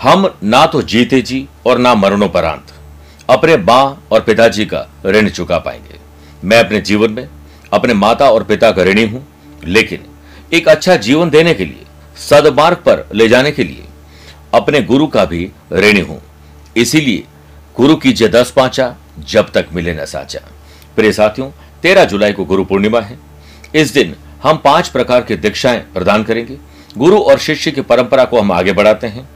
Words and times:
हम 0.00 0.28
ना 0.42 0.64
तो 0.66 0.80
जीते 0.82 1.20
जी 1.22 1.46
और 1.66 1.78
ना 1.78 1.94
मरणोपरांत 1.94 2.72
अपने 3.30 3.56
माँ 3.56 4.08
और 4.12 4.20
पिताजी 4.20 4.64
का 4.66 4.86
ऋण 5.06 5.28
चुका 5.28 5.58
पाएँगे। 5.58 5.98
मैं 6.44 6.58
अपने 6.58 6.80
जीवन 6.80 7.10
में 7.10 7.28
अपने 7.72 7.94
माता 7.94 8.28
और 8.30 8.44
पिता 8.44 8.70
का 8.70 8.82
ऋणी 8.82 9.04
हूँ, 9.06 9.22
लेकिन 9.64 10.04
एक 10.52 10.68
अच्छा 10.68 10.94
जीवन 10.96 11.30
देने 11.30 11.52
के 11.54 11.64
लिए, 11.64 11.84
सदमार्ग 12.18 12.76
पर 12.76 13.04
ले 13.14 13.28
जाने 13.28 13.50
के 13.52 13.64
लिए 13.64 13.84
अपने 14.54 14.80
गुरु 14.82 15.06
का 15.06 15.24
भी 15.24 15.50
ऋणी 15.72 16.00
हूँ। 16.00 16.20
इसीलिए 16.76 17.24
गुरु 17.76 17.96
कीजिए 17.96 18.28
दस 18.28 18.50
पांचा 18.50 18.94
जब 19.28 19.50
तक 19.50 19.68
मिले 19.72 19.94
न 19.94 20.04
साचा। 20.04 20.40
प्रिय 20.96 21.12
साथियों, 21.12 21.50
तेरह 21.82 22.04
जुलाई 22.04 22.32
को 22.32 22.44
गुरु 22.44 22.64
पूर्णिमा 22.64 23.00
है। 23.00 23.18
इस 23.74 23.92
दिन 23.94 24.14
हम 24.42 24.56
पाँच 24.56 24.88
प्रकार 24.88 25.22
की 25.22 25.36
दीक्षाएँ 25.36 25.80
प्रदान 25.94 26.24
करेंगे। 26.24 26.56
गुरु 26.98 27.18
और 27.18 27.38
शिष्य 27.38 27.70
की 27.70 27.80
परंपरा 27.82 28.24
को 28.24 28.40
हम 28.40 28.52
आगे 28.52 28.72
बढ़ाते 28.72 29.06
हैं। 29.06 29.28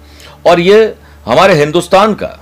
और 0.46 0.60
ये 0.60 0.94
हमारे 1.24 1.54
हिंदुस्तान 1.54 2.14
का, 2.14 2.38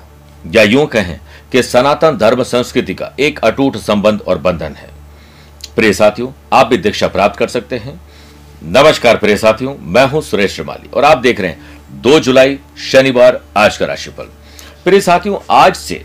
या 0.47 0.63
यूँ 0.63 0.87
कहें 0.87 1.19
कि 1.53 1.63
सनातन 1.63 2.17
धर्म 2.17 2.43
संस्कृति 2.43 2.95
का 2.95 3.13
एक 3.21 3.39
अटूट 3.41 3.77
संबंध 3.77 4.21
और 4.21 4.39
बंधन 4.39 4.75
है। 4.75 4.91
प्रिय 5.77 5.93
साथियों, 5.93 6.31
आप 6.53 6.67
भी 6.67 6.77
दीक्षा 6.77 7.09
प्राप्त 7.09 7.39
कर 7.39 7.49
सकते 7.49 7.77
हैं। 7.77 8.01
नमस्कार 8.65 9.17
प्रिय 9.17 9.37
साथियों, 9.37 9.75
मैं 9.79 10.07
हूँ 10.07 10.23
सुरेश 10.23 10.55
श्रीमाली 10.55 10.91
और 10.91 11.05
आप 11.05 11.19
देख 11.19 11.41
रहे 11.41 11.51
हैं 11.51 12.01
दो 12.03 12.19
जुलाई, 12.21 12.59
शनिवार, 12.83 13.41
आज 13.57 13.77
का 13.77 13.87
राशिफल। 13.87 14.29
प्रिय 14.85 15.01
साथियों, 15.01 15.39
आज 15.51 15.77
से 15.77 16.05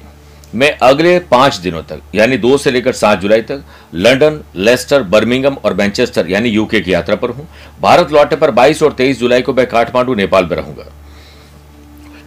मैं 0.56 0.72
अगले 0.80 1.18
पाँच 1.22 1.56
दिनों 1.56 1.82
तक, 1.84 2.02
यानी 2.16 2.38
दो 2.38 2.58
से 2.58 2.72
लेकर 2.72 2.94
सात 2.94 3.20
जुलाई 3.20 3.42
तक 3.42 3.64
लंदन 3.94 4.40
लेस्टर, 4.56 5.04
बर्मिंगम 5.04 5.56
और 5.56 5.74
मैनचेस्टर, 5.74 6.30
यानी 6.30 6.50
यूके 6.50 6.82
की 6.82 6.94
यात्रा 6.94 7.16
पर 7.16 7.30
हूँ। 7.30 7.48
भारत 7.82 8.12
लौटने 8.12 8.38
पर 8.38 8.52
22 8.52 8.84
और 8.84 8.94
23 8.94 9.20
जुलाई 9.20 9.42
को 9.42 9.54
मैं 9.54 9.68
काठमांडू, 9.68 10.16
नेपाल 10.16 10.46
में 10.46 10.56
रहूँगा। 10.58 10.86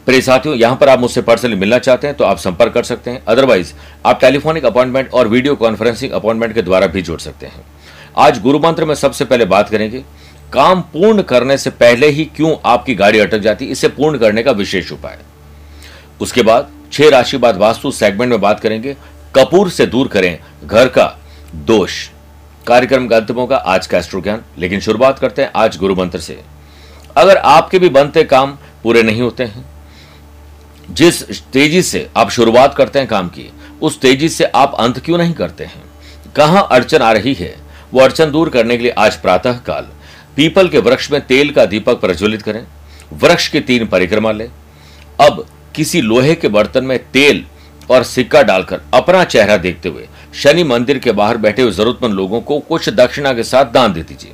प्रिय 0.06 0.21
साथियों, 0.21 0.55
यहाँ 0.56 0.77
पर 0.77 0.88
आप 0.88 0.99
मुझसे 0.99 1.22
पर्सनली 1.22 1.56
मिलना 1.56 1.78
चाहते 1.78 2.06
हैं 2.06 2.16
तो 2.16 2.25
आप 2.25 2.38
संपर्क 2.38 2.72
कर 2.72 2.83
सकते 2.83 3.11
हैं। 3.11 3.22
अदरवाइज़ 3.25 3.72
आप 4.06 4.21
टेलीफोनिक 4.21 4.65
अपॉइंटमेंट 4.65 5.12
और 5.12 5.28
वीडियो 5.28 5.55
कॉन्फ्रेंसिंग 5.56 6.12
अपॉइंटमेंट 6.12 6.55
के 6.55 6.62
द्वारा 6.62 6.87
भी 6.87 7.03
जोड़ 7.03 7.19
सकते 7.21 7.47
हैं। 7.47 7.65
आज 8.19 8.41
गुरु 8.43 8.59
मंत्र 8.59 8.84
में 8.84 8.94
सबसे 8.94 9.25
पहले 9.25 9.44
बात 9.44 9.69
करेंगे, 9.69 10.03
काम 10.53 10.81
पूर्ण 10.93 11.22
करने 11.22 11.56
से 11.59 11.71
पहले 11.72 12.09
ही 12.09 12.25
क्यों 12.27 12.55
आपकी 12.65 12.94
गाड़ी 12.94 13.19
अटक 13.19 13.38
जाती, 13.38 13.65
इसे 13.66 13.88
पूर्ण 13.88 14.19
करने 14.19 14.43
का 14.43 14.53
विशेष 14.53 14.93
उपाय। 14.93 15.19
उसके 16.21 16.43
बाद 16.43 16.71
छह 16.93 17.09
राशि 17.09 17.38
बाद 17.38 17.56
वास्तु 17.56 17.91
सेगमेंट 17.93 18.31
में 18.31 18.41
बात 18.41 18.61
करेंगे। 18.61 18.97
कपूर 19.34 19.71
से 19.71 19.87
दूर 19.87 20.09
करें, 20.09 20.38
घर 20.65 20.88
का 20.88 21.06
दोष। 21.56 22.06
कार्यक्रम 22.67 23.06
का 23.09 23.17
अंतिम 23.17 23.37
होगा 23.37 23.56
आज 23.56 23.87
का 23.87 23.99
एस्ट्रो 23.99 24.21
ज्ञान 24.21 24.43
लेकिन 24.59 24.81
शुरुआत 24.81 25.19
करते 25.19 25.43
हैं 25.43 25.50
आज 25.56 25.77
गुरु 25.77 25.94
मंत्र 25.97 26.19
से। 26.21 26.38
अगर 27.17 27.37
आपके 27.37 27.78
भी 27.78 27.88
बनते 27.91 28.25
काम 28.25 28.59
पूरे 28.82 29.03
नहीं 29.03 29.22
होते 29.22 29.44
हैं 29.44 29.65
जिस 30.91 31.23
तेज़ी 31.53 31.83
से 31.83 32.09
आप 32.17 32.31
शुरुआत 32.31 32.75
करते 32.75 32.99
हैं 32.99 33.09
काम 33.09 33.28
की, 33.28 33.51
उस 33.83 34.01
तेज़ी 34.01 34.28
से 34.28 34.45
आप 34.45 34.75
अंत 34.78 34.99
क्यों 34.99 35.19
नहीं 35.19 35.34
करते 35.34 35.65
हैं? 35.65 35.83
कहाँ 36.37 36.67
अड़चन 36.71 36.99
आ 36.99 37.12
रही 37.12 37.34
है? 37.34 37.55
वो 37.93 38.01
अड़चन 38.01 38.31
दूर 38.31 38.49
करने 38.49 38.77
के 38.77 38.83
लिए 38.83 38.93
आज 38.99 39.17
प्रातः 39.17 39.59
काल 39.59 39.87
पीपल 40.37 40.69
के 40.69 40.79
वृक्ष 40.79 41.11
में 41.12 41.21
तेल 41.21 41.50
का 41.50 41.65
दीपक 41.67 42.00
प्रज्वलित 42.00 42.43
करें, 42.43 42.65
वृक्ष 43.12 43.49
की 43.49 43.61
तीन 43.61 43.87
परिक्रमा 43.87 44.33
लें। 44.33 44.49
अब 45.21 45.47
किसी 45.75 46.00
लोहे 46.00 46.34
के 46.34 46.49
बर्तन 46.49 46.84
में 46.84 46.99
तेल 47.12 47.45
और 47.91 48.05
सिक्का 48.05 48.43
डालकर 48.43 48.81
अपना 48.95 49.25
चेहरा 49.25 49.56
देखते 49.56 49.89
हुए, 49.89 50.06
शनि 50.34 50.65
मंदिर 50.65 50.99
के 50.99 51.12
बाहर 51.12 51.37
बैठे 51.37 51.62
हुए 51.62 51.73
जरूरतमंद 51.73 52.15
लोगों 52.15 52.41
को 52.41 52.59
कुछ 52.61 52.89
दक्षिणा 52.91 53.33
के 53.33 53.43
साथ 53.43 53.73
दान 53.73 53.93
दे 53.93 54.03
दीजिए। 54.03 54.33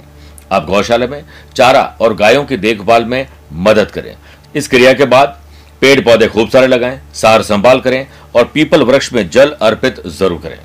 आप 0.53 0.66
गौशाला 0.66 1.06
में, 1.06 1.25
चारा 1.56 1.83
और 2.00 2.15
गायों 2.15 2.45
की 2.45 2.56
देखभाल 2.56 3.05
में 3.05 3.27
मदद 3.53 3.91
करें। 3.91 4.15
इस 4.55 4.69
क्रिया 4.69 4.93
के 4.93 5.05
बाद 5.05 5.41
पेड़ 5.82 6.00
पौधे 6.00 6.26
खूब 6.28 6.48
सारे 6.48 6.66
लगाएँ, 6.66 7.00
सार 7.14 7.42
संभाल 7.44 7.81
करें 7.81 8.06
और 8.37 8.44
पीपल 8.54 8.82
वृक्ष 8.82 9.12
में 9.12 9.28
जल 9.31 9.50
अर्पित 9.62 10.06
ज़रूर 10.09 10.38
करें। 10.38 10.59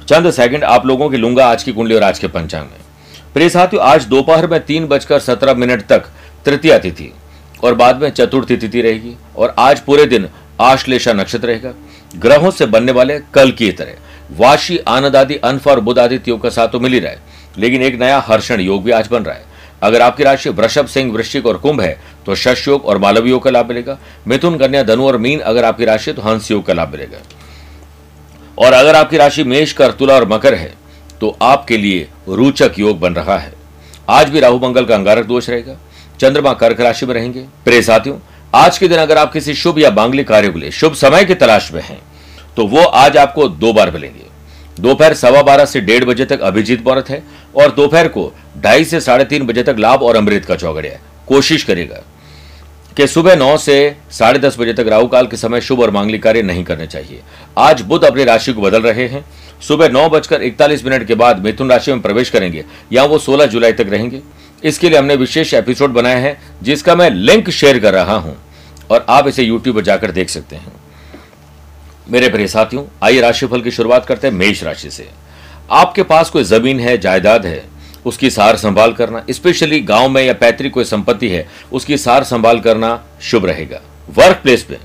चंद 0.00 0.30
सेकंड 0.32 0.64
आप 0.66 0.86
लोगों 0.86 1.08
की 1.10 1.16
लूँगा 1.16 1.46
आज 1.46 1.62
की 1.62 1.72
कुंडली 1.72 1.94
और 1.94 2.02
आज 2.02 2.18
के 2.18 2.28
पंचांग 2.28 2.64
में। 2.64 2.78
प्रिय 3.34 3.48
साथियों, 3.48 3.84
आज 3.84 4.04
दोपहर 4.06 4.46
में 4.46 4.60
तीन 4.62 4.86
बजकर 4.86 5.20
सत्रह 5.20 5.54
मिनट 5.54 5.86
तक 5.88 6.08
तृतीय 6.46 6.78
तिथि 6.78 7.12
और 7.64 7.74
बाद 7.74 8.02
में 8.02 8.08
चतुर्थी 8.10 8.56
तिथि 8.56 8.80
रहेगी 8.82 9.14
और 9.36 9.54
आज 9.58 9.80
पूरे 9.80 10.06
दिन 10.06 10.28
आश्लेषा 10.62 11.12
नक्षत्र 11.12 11.46
रहेगा। 11.46 11.72
ग्रहों 12.16 12.50
से 12.50 12.66
बनने 12.66 12.92
वाले 12.92 13.18
कल 13.34 13.50
की 13.52 13.70
तरह 13.72 14.02
वाशी 14.32 14.78
आनंद 14.88 15.16
आदि 15.16 15.36
अनफ 15.44 15.66
और 15.68 15.80
बुध 15.80 15.98
आदि 15.98 16.20
योग 16.28 16.42
का 16.42 16.50
साथ 16.50 16.68
तो 16.68 16.80
मिल 16.80 16.92
ही 16.92 16.98
रहा 17.00 17.12
है, 17.12 17.22
लेकिन 17.58 17.82
एक 17.82 17.98
नया 18.00 18.18
हर्षण 18.26 18.60
योग 18.60 18.84
भी 18.84 18.90
आज 18.92 19.08
बन 19.08 19.22
रहा 19.22 19.34
है। 19.34 19.52
अगर 19.84 20.02
आपकी 20.02 20.24
राशि 20.24 20.50
वृषभ, 20.50 20.86
सिंह, 20.86 21.12
वृश्चिक 21.12 21.46
और 21.46 21.56
कुंभ 21.58 21.80
है 21.80 22.00
तो 22.26 22.34
शश 22.34 22.66
योग 22.68 22.84
और 22.84 22.98
मालव 22.98 23.26
योग 23.26 23.42
का 23.42 23.50
लाभ 23.50 23.68
मिलेगा। 23.68 23.98
मिथुन, 24.28 24.58
कन्या, 24.58 24.82
धनु 24.82 25.06
और 25.06 25.16
मीन, 25.18 25.40
अगर 25.40 25.64
आपकी 25.64 25.84
राशि 25.84 26.12
तो 26.12 26.22
हंस 26.22 26.50
योग 26.50 26.64
का 26.66 26.72
लाभ 26.72 26.92
मिलेगा। 26.92 27.18
और 28.58 28.72
अगर 28.72 28.96
आपकी 28.96 29.16
राशि 29.16 29.44
मेष, 29.44 29.72
कर, 29.72 29.92
तुला 29.92 30.14
और 30.14 30.28
मकर 30.28 30.54
है 30.54 30.72
तो 31.20 31.36
आपके 31.42 31.76
लिए 31.76 32.08
रोचक 32.28 32.78
योग 32.78 32.98
बन 33.00 33.14
रहा 33.14 33.38
है। 33.38 33.52
आज 34.10 34.28
भी 34.28 34.40
राहु, 34.40 34.58
मंगल 34.58 34.84
का 34.84 34.94
अंगारक 34.94 35.24
दोष 35.24 35.48
रहेगा। 35.50 35.76
चंद्रमा, 36.20 36.52
कर्क 36.54 36.80
राशि 36.80 37.06
में 37.06 37.14
रहेंगे। 37.14 37.40
प्रिय 37.64 37.82
साथियों, 37.82 38.18
आज 38.54 38.78
के 38.78 38.88
दिन 38.88 38.98
अगर 38.98 39.18
आप 39.18 39.32
किसी 39.32 39.54
शुभ 39.54 39.78
या 39.78 39.90
मांगलिक 39.90 40.28
कार्य 40.28 40.52
के 40.52 40.58
लिए 40.58 40.70
शुभ 40.72 40.94
समय 40.94 41.24
की 41.24 41.34
तलाश 41.34 41.72
में 41.72 41.82
हैं 41.82 41.98
तो 42.56 42.66
वो 42.66 42.84
आज 42.96 43.16
आपको 43.16 43.48
दो 43.48 43.72
बार 43.72 43.90
मिलेंगे। 43.90 44.23
दोपहर 44.80 45.14
सवा 45.14 45.42
बारह 45.42 45.64
से 45.64 45.80
डेढ़ 45.80 46.04
बजे 46.04 46.24
तक 46.24 46.40
अभिजीत 46.42 46.80
मुहूर्त 46.80 47.10
है 47.10 47.22
और 47.56 47.70
दोपहर 47.70 48.08
को 48.08 48.32
ढाई 48.58 48.84
से 48.84 49.00
साढ़े 49.00 49.24
तीन 49.24 49.46
बजे 49.46 49.62
तक 49.62 49.76
लाभ 49.78 50.02
और 50.02 50.16
अमृत 50.16 50.44
का 50.44 50.56
चौगड़िया 50.56 50.98
कोशिश 51.28 51.64
करेगा 51.64 52.02
कि 52.96 53.06
सुबह 53.06 53.36
नौ 53.36 53.56
से 53.56 53.74
साढ़े 54.10 54.38
दस 54.38 54.58
बजे 54.58 54.72
तक 54.72 54.88
राहु 54.88 55.06
काल 55.06 55.26
के 55.26 55.36
समय 55.36 55.60
शुभ 55.60 55.80
और 55.80 55.90
मांगलिक 55.90 56.22
कार्य 56.22 56.42
नहीं 56.42 56.64
करने 56.64 56.86
चाहिए। 56.86 57.20
आज 57.58 57.80
बुध 57.82 58.04
अपनी 58.04 58.24
राशि 58.24 58.52
को 58.52 58.60
बदल 58.60 58.82
रहे 58.82 59.06
हैं। 59.08 59.24
सुबह 59.60 59.88
नौ 59.88 60.08
बजकर 60.08 60.42
इकतालीस 60.42 60.84
मिनट 60.84 61.06
के 61.06 61.14
बाद 61.14 61.42
मिथुन 61.44 61.70
राशि 61.70 61.92
में 61.92 62.00
प्रवेश 62.00 62.30
करेंगे, 62.30 62.64
या 62.92 63.04
वो 63.04 63.18
सोलह 63.18 63.46
जुलाई 63.46 63.72
तक 63.72 63.86
रहेंगे। 63.88 64.20
इसके 64.64 64.88
लिए 64.88 64.98
हमने 64.98 65.16
विशेष 65.16 65.54
एपिसोड 65.54 65.90
बनाया 65.90 66.18
है, 66.18 66.36
जिसका 66.62 66.94
मैं 66.94 67.10
लिंक 67.10 67.50
शेयर 67.50 67.78
कर 67.78 67.94
रहा 67.94 68.16
हूँ, 68.16 68.36
और 68.90 69.06
आप 69.08 69.28
इसे 69.28 69.42
यूट्यूब 69.42 69.76
पर 69.76 69.82
जाकर 69.82 70.10
देख 70.10 70.30
सकते 70.30 70.56
हैं। 70.56 70.72
मेरे 72.06 72.28
प्रिय 72.28 72.46
साथियों, 72.48 72.84
आइए 73.02 73.20
राशिफल 73.20 73.60
की 73.60 73.70
शुरुआत 73.70 74.06
करते 74.06 74.26
हैं 74.26 74.34
मेष 74.34 74.62
राशि 74.64 74.90
से। 74.90 75.08
आपके 75.70 76.02
पास 76.02 76.30
कोई 76.30 76.44
ज़मीन 76.44 76.80
है, 76.80 76.96
जायदाद 76.98 77.46
है, 77.46 77.64
उसकी 78.06 78.30
सार 78.30 78.56
संभाल 78.56 78.92
करना, 78.92 79.24
स्पेशली 79.30 79.80
गाँव 79.80 80.08
में 80.08 80.22
या 80.22 80.32
पैतृक 80.32 80.72
कोई 80.72 80.84
संपत्ति 80.84 81.28
है, 81.28 81.46
उसकी 81.72 81.96
सार 81.98 82.24
संभाल 82.24 82.60
करना 82.60 83.00
शुभ 83.22 83.46
रहेगा। 83.46 83.80
वर्क 84.10 84.40
प्लेस 84.42 84.62
पे 84.62 84.78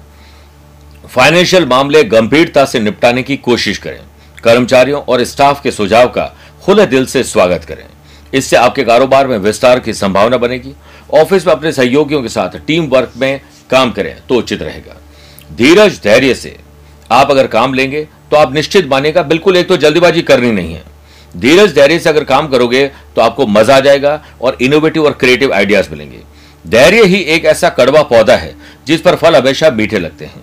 फाइनेंशियल 1.08 1.66
मामले 1.66 2.04
गंभीरता 2.04 2.66
से 2.66 2.80
निपटाने 2.80 3.24
की 3.24 3.38
कोशिश 3.38 3.78
करें। 3.78 4.00
कर्मचारियों 4.44 5.02
और 5.02 5.24
स्टाफ 5.24 5.62
के 5.64 5.72
सुझाव 5.72 6.08
का 6.08 6.26
खुले 6.64 6.86
दिल 6.86 7.06
से 7.06 7.24
स्वागत 7.24 7.64
करें। 7.64 7.86
इससे 8.34 8.56
आपके 8.56 8.84
कारोबार 8.84 9.28
में 9.28 9.38
विस्तार 9.38 9.80
की 9.80 9.94
संभावना 9.94 10.38
बनेगी। 10.38 10.74
ऑफ़िस 11.14 11.48
में 11.48 11.54
अपने 11.54 11.72
सहयोगियों 11.72 12.22
के 12.22 12.30
साथ 12.30 12.58
टीम 12.68 12.88
वर्क 12.88 13.14
में 13.18 13.40
काम 13.72 13.92
करें 13.92 14.16
तो 14.30 14.36
उचित 14.36 14.62
रहेगा। 14.62 14.96
धीरज, 15.54 16.00
धैर्य 16.04 16.34
से 16.34 16.58
आप 17.10 17.32
अगर 17.32 17.48
काम 17.48 17.74
लेंगे 17.74 18.08
तो 18.32 18.38
आप 18.38 18.54
निश्चित 18.54 18.88
मानेगा, 18.88 19.22
बिल्कुल 19.24 19.58
एक 19.58 19.68
तो 19.68 19.78
जल्दीबाजी 19.78 20.22
करनी 20.22 20.52
नहीं 20.52 20.74
है। 20.74 20.84
धीरज 21.34 21.74
धैर्य 21.76 22.00
से 22.00 22.10
अगर 22.10 22.24
काम 22.26 22.48
करोगे 22.48 22.86
तो 23.16 23.22
आपको 23.22 23.48
मज़ा 23.48 23.76
आ 23.76 23.80
जाएगा 23.80 24.22
और 24.42 24.58
इनोवेटिव 24.62 25.06
और 25.06 25.14
क्रिएटिव 25.14 25.54
आइडियाज़ 25.54 25.90
मिलेंगे। 25.92 26.20
धैर्य 26.66 27.04
ही 27.04 27.22
एक 27.26 27.46
ऐसा 27.46 27.70
कड़वा 27.70 28.02
पौधा 28.04 28.36
है, 28.36 28.56
जिस 28.88 29.02
पर 29.02 29.16
फल 29.16 29.36
हमेशा 29.36 29.70
मीठे 29.72 30.00
लगते 30.00 30.26
हैं। 30.26 30.42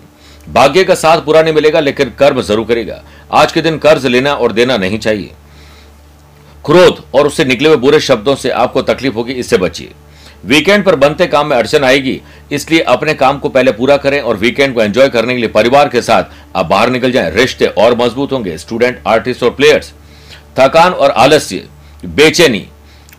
भाग्य 0.48 0.84
का 0.84 0.94
साथ 0.94 1.24
पूरा 1.24 1.42
नहीं 1.42 1.54
मिलेगा, 1.54 1.80
लेकिन 1.80 2.12
कर्म 2.18 2.40
ज़रूर 2.42 2.66
करेगा। 2.66 3.02
आज 3.32 3.52
के 3.52 3.62
दिन 3.62 3.78
कर्ज 3.78 4.06
लेना 4.06 4.34
और 4.34 4.52
देना 4.52 4.76
नहीं 4.76 4.98
चाहिए। 4.98 5.32
क्रोध 6.64 7.02
और 7.14 7.26
उससे 7.26 7.44
निकले 7.44 7.68
हुए 7.68 7.76
बुरे 7.78 8.00
शब्दों 8.00 8.34
से 8.36 8.50
आपको 8.52 8.82
तकलीफ़ 8.84 9.14
होगी, 9.14 9.32
इससे 9.34 9.56
बचिए। 9.58 9.92
वीकेंड 10.46 10.84
पर 10.84 10.96
बनते 10.96 11.26
काम 11.26 11.46
में 11.46 11.56
अड़चन 11.56 11.84
आएगी, 11.84 12.20
इसलिए 12.52 12.80
अपने 12.80 13.14
काम 13.14 13.38
को 13.38 13.48
पहले 13.48 13.72
पूरा 13.72 13.96
करें 13.96 14.20
और 14.20 14.36
वीकेंड 14.36 14.74
को 14.74 14.82
एंजॉय 14.82 15.08
करने 15.08 15.34
के 15.34 15.40
लिए 15.40 15.48
परिवार 15.50 15.88
के 15.88 16.02
साथ 16.02 16.56
आप 16.56 16.66
बाहर 16.66 16.90
निकल 16.90 17.12
जाएँ। 17.12 17.30
रिश्ते 17.32 17.66
और 17.66 17.96
मज़बूत 17.98 18.32
होंगे, 18.32 18.56
स्टूडेंट, 18.58 19.00
आर्टिस्ट 19.06 19.42
और 19.42 19.50
प्लेयर्स। 19.50 19.92
थकान 20.58 20.92
और 20.92 21.10
आलस्य, 21.12 21.64
बेचैनी 22.04 22.66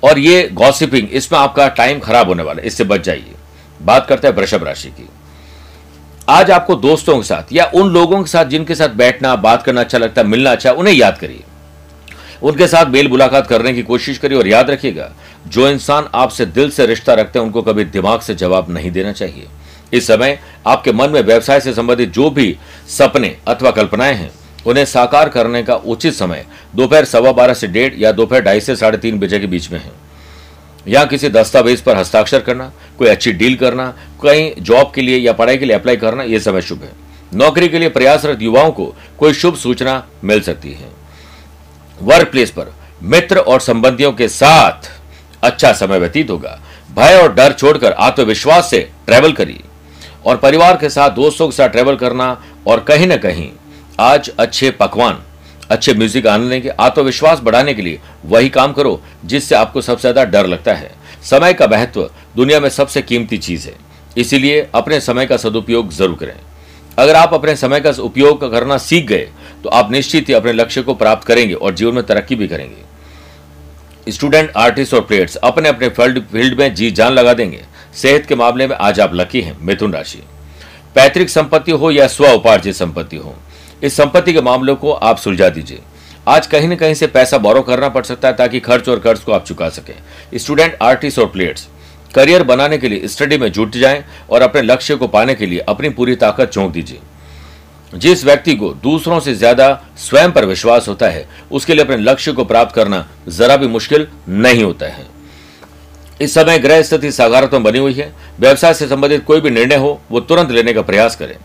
और 0.03 0.19
ये 0.19 0.47
गॉसिपिंग 0.53 1.09
इसमें 1.09 1.39
आपका 1.39 1.67
टाइम 1.69 1.99
खराब 1.99 2.27
होने 2.27 2.43
वाला 2.43 2.61
है, 2.61 2.67
इससे 2.67 2.83
बच 2.83 3.01
जाइए। 3.01 3.35
बात 3.81 4.07
करते 4.07 4.27
हैं 4.27 4.35
वृषभ 4.35 4.63
राशि 4.63 4.89
की। 4.89 5.09
आज 6.29 6.51
आपको 6.51 6.75
दोस्तों 6.77 7.15
के 7.17 7.23
साथ 7.23 7.53
या 7.53 7.65
उन 7.75 7.89
लोगों 7.89 8.21
के 8.23 8.29
साथ 8.29 8.45
जिनके 8.45 8.75
साथ 8.75 8.95
बैठना, 8.95 9.35
बात 9.37 9.63
करना 9.63 9.81
अच्छा 9.81 9.97
लगता 9.97 10.21
है, 10.21 10.27
मिलना 10.27 10.51
अच्छा 10.51 10.71
उन्हें 10.71 10.93
याद 10.93 11.17
करिए। 11.17 11.43
उनके 12.43 12.67
साथ 12.67 12.85
मेल 12.85 13.07
मुलाकात 13.07 13.47
करने 13.47 13.73
की 13.73 13.83
कोशिश 13.83 14.17
करिए 14.17 14.37
और 14.37 14.47
याद 14.47 14.69
रखिएगा, 14.69 15.11
जो 15.47 15.69
इंसान 15.69 16.09
आपसे 16.15 16.45
दिल 16.45 16.69
से 16.69 16.85
रिश्ता 16.85 17.13
रखते 17.13 17.39
हैं, 17.39 17.45
उनको 17.45 17.61
कभी 17.61 17.83
दिमाग 17.83 18.19
से 18.19 18.35
जवाब 18.35 18.69
नहीं 18.69 18.91
देना 18.91 19.11
चाहिए। 19.11 19.47
इस 19.93 20.07
समय 20.07 20.39
आपके 20.67 20.91
मन 20.91 21.09
में 21.09 21.21
व्यवसाय 21.21 21.59
से 21.59 21.73
संबंधित 21.73 22.09
जो 22.09 22.29
भी 22.29 22.57
सपने 22.87 23.37
अथवा 23.47 23.71
कल्पनाएँ 23.71 24.15
हैं, 24.15 24.31
उन्हें 24.67 24.85
साकार 24.85 25.29
करने 25.29 25.63
का 25.63 25.75
उचित 25.75 26.13
समय 26.13 26.45
दोपहर 26.75 27.05
सवा 27.05 27.31
बारह 27.31 27.53
से 27.53 27.67
डेढ़ 27.67 27.93
या 27.97 28.11
दोपहर 28.11 28.41
ढाई 28.41 28.59
से 28.59 28.75
साढ़े 28.75 28.97
तीन 28.97 29.19
बजे 29.19 29.39
के 29.39 29.47
बीच 29.47 29.71
में 29.71 29.79
है। 29.79 29.91
या 30.87 31.05
किसी 31.05 31.29
दस्तावेज़ 31.29 31.83
पर 31.83 31.97
हस्ताक्षर 31.97 32.39
करना, 32.39 32.71
कोई 32.97 33.07
अच्छी 33.07 33.31
डील 33.31 33.55
करना, 33.55 33.93
कहीं 34.23 34.61
जॉब 34.61 34.91
के 34.95 35.01
लिए 35.01 35.17
या 35.17 35.33
पढ़ाई 35.33 35.57
के 35.57 35.65
लिए 35.65 35.75
अप्लाई 35.75 35.95
करना 35.95 36.23
यह 36.23 36.39
समय 36.39 36.61
शुभ 36.61 36.83
है। 36.83 36.91
नौकरी 37.33 37.69
के 37.69 37.79
लिए 37.79 37.89
प्रयासरत 37.89 38.41
युवाओं 38.41 38.71
को 38.71 38.95
कोई 39.19 39.33
शुभ 39.33 39.55
सूचना 39.55 40.07
मिल 40.23 40.41
सकती 40.41 40.71
है। 40.71 40.96
वर्क 42.01 42.31
प्लेस 42.31 42.51
पर 42.51 42.73
मित्र 43.03 43.39
और 43.39 43.59
संबंधियों 43.59 44.11
के 44.13 44.27
साथ 44.29 44.89
अच्छा 45.43 45.71
समय 45.73 45.99
व्यतीत 45.99 46.29
होगा। 46.29 46.59
भय 46.91 47.15
और 47.15 47.33
डर 47.33 47.53
छोड़कर 47.53 47.91
आत्मविश्वास 47.93 48.69
से 48.69 48.79
ट्रेवल 49.05 49.31
करिए 49.33 49.63
और 50.25 50.37
परिवार 50.37 50.77
के 50.77 50.89
साथ, 50.89 51.09
दोस्तों 51.11 51.47
के 51.47 51.55
साथ 51.55 51.69
ट्रेवल 51.69 51.95
करना 51.95 52.29
और 52.67 52.79
कहीं 52.79 53.07
ना 53.07 53.15
कहीं 53.17 53.49
आज 53.99 54.29
अच्छे 54.29 54.71
पकवान, 54.71 55.23
अच्छे 55.69 55.93
म्यूज़िक 55.93 56.27
आने 56.27 56.49
लेंगे 56.49 56.69
आत्मविश्वास 56.69 57.39
बढ़ाने 57.39 57.73
के 57.73 57.81
लिए 57.81 57.99
वही 58.25 58.49
काम 58.49 58.73
करो 58.73 59.01
जिससे 59.25 59.55
आपको 59.55 59.81
सबसे 59.81 60.01
ज़्यादा 60.01 60.23
डर 60.25 60.47
लगता 60.47 60.73
है। 60.73 60.91
समय 61.23 61.53
का 61.53 61.67
महत्व 61.67 62.09
दुनिया 62.35 62.59
में 62.59 62.69
सबसे 62.69 63.01
कीमती 63.01 63.37
चीज़ 63.39 63.67
है। 63.67 63.75
इसीलिए 64.17 64.67
अपने 64.75 64.99
समय 65.01 65.25
का 65.25 65.37
सदुपयोग 65.37 65.91
ज़रूर 65.93 66.15
करें। 66.15 66.35
अगर 66.97 67.15
आप 67.15 67.33
अपने 67.33 67.55
समय 67.55 67.79
का 67.79 67.89
उपयोग 68.01 68.51
करना 68.51 68.77
सीख 68.79 69.05
गए 69.07 69.27
तो 69.67 69.71
आप 69.71 69.91
निश्चित 69.91 70.29
ही 70.29 70.33
अपने 70.33 70.51
लक्ष्य 70.53 70.81
को 70.81 70.93
प्राप्त 70.93 71.25
करेंगे 71.27 71.53
और 71.53 71.73
जीवन 71.75 71.93
में 71.93 72.05
तरक्की 72.05 72.35
भी 72.35 72.47
करेंगे। 72.47 74.11
स्टूडेंट 74.11 74.51
आर्टिस्ट 74.57 74.93
और 74.93 75.01
प्लेयर्स 75.01 75.35
अपने 75.37 75.69
अपने 75.69 75.89
फ़ील्ड 75.89 76.19
फ़ील्ड 76.27 76.57
में 76.59 76.73
जी 76.75 76.89
जान 76.91 77.13
लगा 77.13 77.33
देंगे। 77.33 77.59
सेहत 77.93 78.25
के 78.25 78.35
मामले 78.35 78.67
में 78.67 78.75
आज 78.77 78.99
आप 78.99 79.15
लकी 79.15 79.41
हैं, 79.41 79.57
मिथुन 79.61 79.93
राशि। 79.93 80.21
पैतृक 80.95 81.29
संपत्ति 81.29 81.71
हो 81.73 81.91
या 81.91 82.07
स्व 82.07 82.27
उपार्जित 82.27 82.75
संपत्ति 82.75 83.17
हो, 83.17 83.35
इस 83.83 83.97
संपत्ति 83.97 84.33
के 84.33 84.41
मामलों 84.41 84.75
को 84.75 84.91
आप 84.91 85.17
सुलझा 85.17 85.49
दीजिए। 85.49 85.81
आज 86.27 86.47
कहीं 86.47 86.67
ना 86.67 86.75
कहीं 86.75 86.93
से 86.93 87.07
पैसा 87.09 87.37
बोरो 87.39 87.61
करना 87.63 87.89
पड़ 87.89 88.03
सकता 88.03 88.27
है 88.27 88.35
ताकि 88.35 88.59
खर्च 88.59 88.89
और 88.89 88.99
कर्ज 88.99 89.19
को 89.19 89.31
आप 89.31 89.45
चुका 89.45 89.69
सकें। 89.69 89.93
स्टूडेंट 90.35 90.77
आर्टिस्ट 90.83 91.19
और 91.19 91.27
प्लेयर्स 91.27 91.67
करियर 92.15 92.43
बनाने 92.45 92.77
के 92.77 92.89
लिए 92.89 93.07
स्टडी 93.07 93.37
में 93.37 93.51
जुट 93.51 93.77
जाएँ 93.77 94.03
और 94.29 94.41
अपने 94.41 94.61
लक्ष्य 94.61 94.95
को 94.95 95.07
पाने 95.09 95.35
के 95.35 95.45
लिए 95.45 95.59
अपनी 95.67 95.89
पूरी 95.91 96.15
ताकत 96.15 96.53
झोंक 96.53 96.71
दीजिए। 96.71 96.99
जिस 97.93 98.23
व्यक्ति 98.25 98.55
को 98.55 98.69
दूसरों 98.73 99.19
से 99.19 99.33
ज़्यादा 99.35 99.69
स्वयं 99.99 100.31
पर 100.31 100.45
विश्वास 100.45 100.87
होता 100.87 101.07
है, 101.07 101.27
उसके 101.51 101.73
लिए 101.73 101.83
अपने 101.83 101.97
लक्ष्य 101.97 102.31
को 102.31 102.45
प्राप्त 102.45 102.75
करना 102.75 103.05
जरा 103.29 103.55
भी 103.57 103.67
मुश्किल 103.67 104.07
नहीं 104.29 104.63
होता 104.63 104.85
है। 104.87 105.05
इस 106.21 106.33
समय 106.33 106.59
ग्रह 106.59 106.81
स्थिति 106.81 107.11
सकारात्मक 107.11 107.61
बनी 107.61 107.79
हुई 107.79 107.93
है। 107.93 108.13
व्यवसाय 108.39 108.73
से 108.73 108.87
संबंधित 108.87 109.23
कोई 109.25 109.41
भी 109.41 109.49
निर्णय 109.49 109.75
हो, 109.75 109.99
वो 110.11 110.19
तुरंत 110.19 110.51
लेने 110.51 110.73
का 110.73 110.81
प्रयास 110.81 111.15
करें। 111.15 111.35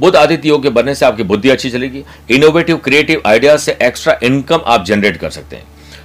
बुद्ध 0.00 0.16
आदित्य 0.16 0.48
योग 0.48 0.62
के 0.62 0.70
बनने 0.70 0.94
से 0.94 1.06
आपकी 1.06 1.22
बुद्धि 1.22 1.48
अच्छी 1.50 1.70
चलेगी। 1.70 2.04
इनोवेटिव 2.30 2.76
क्रिएटिव 2.76 3.22
आइडियाज़ 3.26 3.60
से 3.60 3.76
एक्स्ट्रा 3.82 4.18
इनकम 4.22 4.60
आप 4.66 4.84
जनरेट 4.84 5.16
कर 5.16 5.30
सकते 5.30 5.56
हैं। 5.56 5.64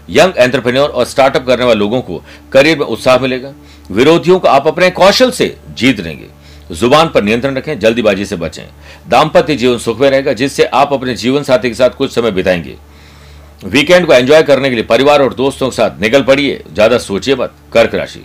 यंग 0.10 0.34
एंटरप्रेन्योर 0.38 0.90
और 0.90 1.06
स्टार्टअप 1.06 1.46
करने 1.48 1.66
वाले 1.66 1.80
लोगों 1.80 2.02
को 2.02 2.22
करियर 2.52 2.78
में 2.80 2.86
उत्साह 2.86 3.20
मिलेगा। 3.20 3.54
विरोधियों 3.92 4.40
को 4.40 4.48
आप 4.48 4.68
अपने 4.68 4.90
कौशल 4.92 5.32
से 5.32 5.56
जीत 5.72 6.00
लेंगे 6.00 6.28
ज़ुबान 6.72 7.10
पर 7.10 7.24
नियंत्रण 7.24 7.56
रखें, 7.56 7.80
जल्दीबाजी 7.80 8.26
से 8.26 8.36
बचें। 8.36 8.64
दाम्पत्य 9.10 9.56
जीवन 9.56 9.78
सुख 9.78 10.00
में 10.00 10.10
रहेगा, 10.10 10.34
जिससे 10.34 10.64
आप 10.64 10.94
अपने 10.94 11.16
जीवन 11.16 11.44
साथी 11.44 11.70
के 11.70 11.76
साथ 11.76 11.90
कुछ 11.90 12.14
समय 12.16 12.32
बिताएँगे। 12.32 12.76
वीकेंड 13.66 14.06
को 14.08 14.14
एंजॉय 14.14 14.44
करने 14.44 14.70
के 14.70 14.76
लिए 14.76 14.84
परिवार 14.86 15.22
और 15.22 15.34
दोस्तों 15.34 15.70
के 15.70 15.76
साथ 15.76 16.02
निकल 16.02 16.24
पड़िए, 16.24 16.64
ज़्यादा 16.74 16.98
सोचिए 16.98 17.36
मत, 17.36 17.54
कर्क 17.74 17.96
राशि। 17.96 18.24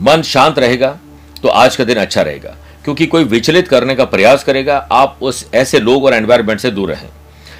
मन 0.00 0.22
शांत 0.24 0.58
रहेगा 0.58 0.98
तो 1.42 1.48
आज 1.50 1.76
का 1.76 1.84
दिन 1.84 1.96
अच्छा 1.96 2.22
रहेगा, 2.22 2.54
क्योंकि 2.84 3.06
कोई 3.06 3.24
विचलित 3.24 3.68
करने 3.68 3.94
का 3.94 4.04
प्रयास 4.06 4.44
करेगा, 4.44 4.76
आप 4.92 5.18
उस 5.22 5.46
ऐसे 5.54 5.80
लोग 5.80 6.04
और 6.04 6.14
एनवायरमेंट 6.14 6.60
से 6.60 6.70
दूर 6.70 6.90
रहें। 6.90 7.08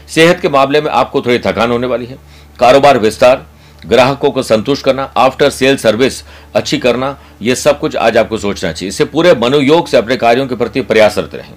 सेहत 0.09 0.41
के 0.41 0.49
मामले 0.49 0.81
में 0.81 0.91
आपको 0.91 1.21
थोड़ी 1.21 1.39
थकान 1.39 1.71
होने 1.71 1.87
वाली 1.87 2.07
है, 2.07 2.19
कारोबार 2.59 2.99
विस्तार 2.99 3.45
ग्राहकों 3.87 4.31
को 4.31 4.43
संतुष्ट 4.43 4.85
करना 4.85 5.03
आफ्टर 5.17 5.51
सेल 5.51 5.77
सर्विस 5.77 6.23
अच्छी 6.55 6.79
करना 6.79 7.17
यह 7.43 7.55
सब 7.55 7.79
कुछ 7.81 7.97
आज 7.97 8.17
आपको 8.17 8.39
सोचना 8.39 8.73
चाहिए। 8.73 8.89
इससे 8.89 9.05
पूरे 9.05 9.35
मनोयोग 9.35 9.89
से 9.89 9.97
अपने 9.97 10.17
कार्यों 10.17 10.47
के 10.47 10.57
प्रति 10.57 10.81
प्रयासरत 10.83 11.35
रहें। 11.35 11.55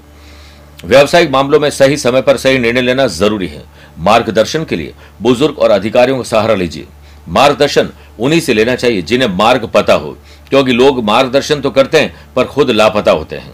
व्यावसायिक 0.85 1.31
मामलों 1.31 1.59
में 1.59 1.69
सही 1.69 1.97
समय 1.97 2.21
पर 2.21 2.37
सही 2.37 2.57
निर्णय 2.59 2.81
लेना 2.81 3.07
ज़रूरी 3.07 3.47
है। 3.47 3.63
मार्गदर्शन 3.99 4.63
के 4.63 4.75
लिए 4.75 4.93
बुज़ुर्ग 5.21 5.59
और 5.59 5.71
अधिकारियों 5.71 6.17
का 6.17 6.23
सहारा 6.23 6.55
लीजिए। 6.55 6.87
मार्गदर्शन 7.29 7.89
उन्हीं 8.19 8.39
से 8.41 8.53
लेना 8.53 8.75
चाहिए 8.75 9.01
जिन्हें 9.01 9.29
मार्ग 9.29 9.65
पता 9.65 9.93
हो, 9.93 10.17
क्योंकि 10.49 10.71
लोग 10.71 11.03
मार्गदर्शन 11.03 11.61
तो 11.61 11.69
करते 11.69 11.99
हैं, 11.99 12.33
पर 12.35 12.45
खुद 12.45 12.71
लापता 12.71 13.11
होते 13.11 13.35
हैं। 13.35 13.53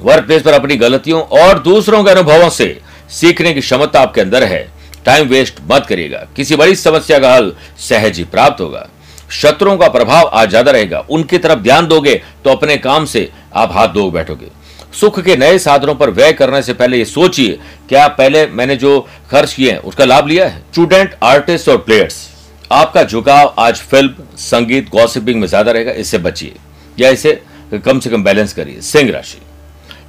वर्क 0.00 0.26
प्लेस 0.26 0.42
पर 0.42 0.52
अपनी 0.52 0.76
गलतियों 0.76 1.22
और 1.38 1.58
दूसरों 1.58 2.02
के 2.04 2.10
अनुभवों 2.10 2.48
से 2.50 2.80
सीखने 3.10 3.52
की 3.54 3.60
क्षमता 3.60 4.00
आपके 4.00 4.20
अंदर 4.20 4.44
है। 4.44 4.68
टाइम 5.06 5.28
वेस्ट 5.28 5.60
मत 5.70 5.86
करिएगा। 5.86 6.26
किसी 6.36 6.56
बड़ी 6.56 6.74
समस्या 6.76 7.18
का 7.18 7.34
हल 7.34 7.52
सहज 7.80 8.18
ही 8.18 8.24
प्राप्त 8.26 8.60
होगा। 8.60 8.86
शत्रुओं 9.32 9.76
का 9.78 9.88
प्रभाव 9.88 10.28
आज 10.28 10.48
ज़्यादा 10.48 10.70
रहेगा। 10.70 10.98
उनकी 11.10 11.38
तरफ़ 11.38 11.58
ध्यान 11.60 11.86
दोगे 11.86 12.14
तो 12.44 12.50
अपने 12.50 12.76
काम 12.78 13.04
से 13.06 13.28
आप 13.54 13.72
हाथ 13.72 13.88
धो 13.88 14.10
बैठोगे। 14.10 14.48
सुख 14.92 15.20
के 15.20 15.36
नए 15.36 15.58
साधनों 15.60 15.94
पर 15.94 16.10
व्यय 16.10 16.32
करने 16.32 16.62
से 16.62 16.72
पहले 16.74 16.98
ये 16.98 17.04
सोचिए, 17.06 17.58
क्या 17.88 18.06
पहले 18.10 18.46
मैंने 18.48 18.76
जो 18.76 19.00
खर्च 19.30 19.52
किए 19.52 19.70
हैं, 19.70 19.78
उसका 19.80 20.04
लाभ 20.04 20.26
लिया 20.28 20.48
है? 20.48 20.62
स्टूडेंट 20.62 21.14
आर्टिस्ट 21.24 21.68
और 21.68 21.76
प्लेयर्स 21.78 22.28
आपका 22.70 23.02
झुकाव 23.04 23.54
आज 23.58 23.76
फ़िल्म 23.80 24.24
संगीत 24.38 24.88
गॉसिपिंग 24.90 25.40
में 25.40 25.46
ज़्यादा 25.48 25.72
रहेगा। 25.72 25.92
इससे 25.92 26.18
बचिए। 26.20 26.54
या 26.98 27.08
इसे 27.10 27.40
कम 27.76 28.00
से 28.00 28.10
कम 28.10 28.24
बैलेंस 28.24 28.52
करिए। 28.52 28.80
सिंह 28.82 29.10
राशि, 29.10 29.38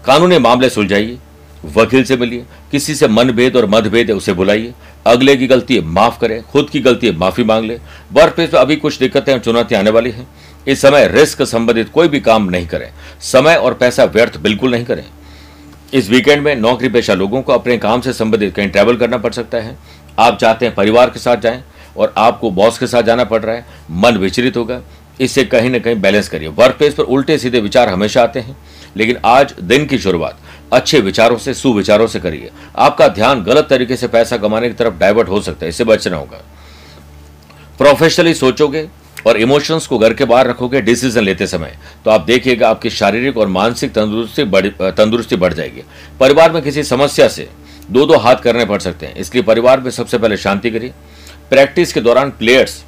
कानूनी 0.05 0.37
मामले 0.39 0.69
सुलझाइए। 0.69 1.17
वकील 1.65 2.03
से 2.03 2.17
मिलिए। 2.17 2.45
किसी 2.71 2.95
से 2.95 3.07
मनभेद 3.07 3.55
और 3.55 3.65
मतभेद 3.65 4.09
है, 4.09 4.15
उसे 4.15 4.33
बुलाइए। 4.33 4.73
अगले 5.05 5.37
की 5.37 5.47
गलती 5.47 5.75
है, 5.75 5.81
माफ़ 5.81 6.19
करें। 6.19 6.43
खुद 6.43 6.69
की 6.69 6.79
गलती 6.79 7.07
है, 7.07 7.17
माफ़ी 7.17 7.43
मांग 7.43 7.65
ले। 7.65 7.79
वर्क 8.13 8.33
प्लेस 8.33 8.49
पर 8.49 8.57
अभी 8.57 8.75
कुछ 8.75 8.99
दिक्कतें 8.99 9.33
और 9.33 9.39
चुनौतियाँ 9.39 9.81
आने 9.81 9.89
वाली 9.89 10.11
हैं। 10.11 10.27
इस 10.67 10.81
समय 10.81 11.07
रिस्क 11.07 11.43
संबंधित 11.43 11.89
कोई 11.89 12.07
भी 12.07 12.19
काम 12.19 12.49
नहीं 12.49 12.67
करें। 12.67 12.91
समय 13.21 13.55
और 13.55 13.73
पैसा 13.73 14.03
व्यर्थ 14.03 14.37
बिल्कुल 14.37 14.71
नहीं 14.71 14.85
करें। 14.85 15.05
इस 15.93 16.09
वीकेंड 16.09 16.41
में 16.41 16.55
नौकरी 16.55 16.89
पेशा 16.89 17.13
लोगों 17.13 17.41
को 17.41 17.53
अपने 17.53 17.77
काम 17.77 18.01
से 18.01 18.13
संबंधित 18.13 18.55
कहीं 18.55 18.69
ट्रैवल 18.69 18.95
करना 18.95 19.17
पड़ 19.17 19.33
सकता 19.33 19.57
है। 19.57 19.77
आप 20.19 20.37
चाहते 20.37 20.65
हैं 20.65 20.75
परिवार 20.75 21.09
के 21.09 21.19
साथ 21.19 21.37
जाएँ 21.37 21.63
और 21.97 22.13
आपको 22.17 22.51
बॉस 22.51 22.77
के 22.77 22.87
साथ 22.87 23.03
जाना 23.03 23.23
पड़ 23.23 23.43
रहा 23.43 23.55
है। 23.55 23.65
मन 23.91 24.17
विचलित 24.17 24.57
होगा। 24.57 24.81
इससे 25.21 25.43
कहीं 25.43 25.69
ना 25.69 25.79
कहीं 25.79 25.95
बैलेंस 25.95 26.29
करिए। 26.29 26.47
वर्क 26.47 26.75
प्लेस 26.75 26.93
पर 26.93 27.03
उल्टे 27.03 27.37
सीधे 27.37 27.59
विचार 27.59 27.89
हमेशा 27.89 28.23
आते 28.23 28.39
हैं। 28.39 28.57
लेकिन 28.97 29.17
आज 29.25 29.53
दिन 29.63 29.85
की 29.85 29.97
शुरुआत। 29.97 30.39
अच्छे 30.71 30.99
विचारों 30.99 31.37
से, 31.37 31.53
सुविचारों 31.53 32.07
से 32.07 32.19
करिए। 32.19 32.49
आपका 32.77 33.07
ध्यान 33.07 33.43
गलत 33.43 33.67
तरीके 33.69 33.95
से 33.95 34.07
पैसा 34.07 34.37
कमाने 34.37 34.67
की 34.69 34.73
तरफ़ 34.73 34.93
डाइवर्ट 34.93 35.29
हो 35.29 35.41
सकता 35.41 35.65
है, 35.65 35.69
इससे 35.69 35.83
बचना 35.83 36.17
होगा। 36.17 36.41
प्रोफेशनली 37.77 38.33
सोचोगे 38.33 38.87
और 39.27 39.37
इमोशंस 39.37 39.87
को 39.87 39.97
घर 39.97 40.13
के 40.13 40.25
बाहर 40.25 40.47
रखोगे 40.47 40.81
डिसीज़न 40.81 41.21
लेते 41.21 41.47
समय। 41.47 41.77
तो 42.05 42.11
आप 42.11 42.21
देखिएगा 42.21 42.69
आपकी 42.69 42.89
शारीरिक 42.89 43.37
और 43.37 43.47
मानसिक 43.47 43.91
तंदुरुस्ती 43.93 44.43
बढ़ 44.43 44.67
तंदुरुस्ती 44.67 45.35
बढ़ 45.35 45.53
जाएगी। 45.53 45.83
परिवार 46.19 46.51
में 46.51 46.61
किसी 46.61 46.83
समस्या 46.83 47.27
से 47.27 47.47
दो 47.91 48.05
दो 48.05 48.17
हाथ 48.17 48.35
करने 48.35 48.65
पड़ 48.65 48.79
सकते 48.79 49.05
हैं। 49.05 49.15
इसलिए 49.15 49.43
परिवार 49.43 49.79
में 49.79 49.89
सबसे 49.91 50.17
पहले 50.17 50.37
शांति 50.37 50.71
करिए। 50.71 50.93
प्रैक्टिस 51.49 51.93
के 51.93 52.01
दौरान 52.01 52.29
प्लेयर्स 52.29 52.83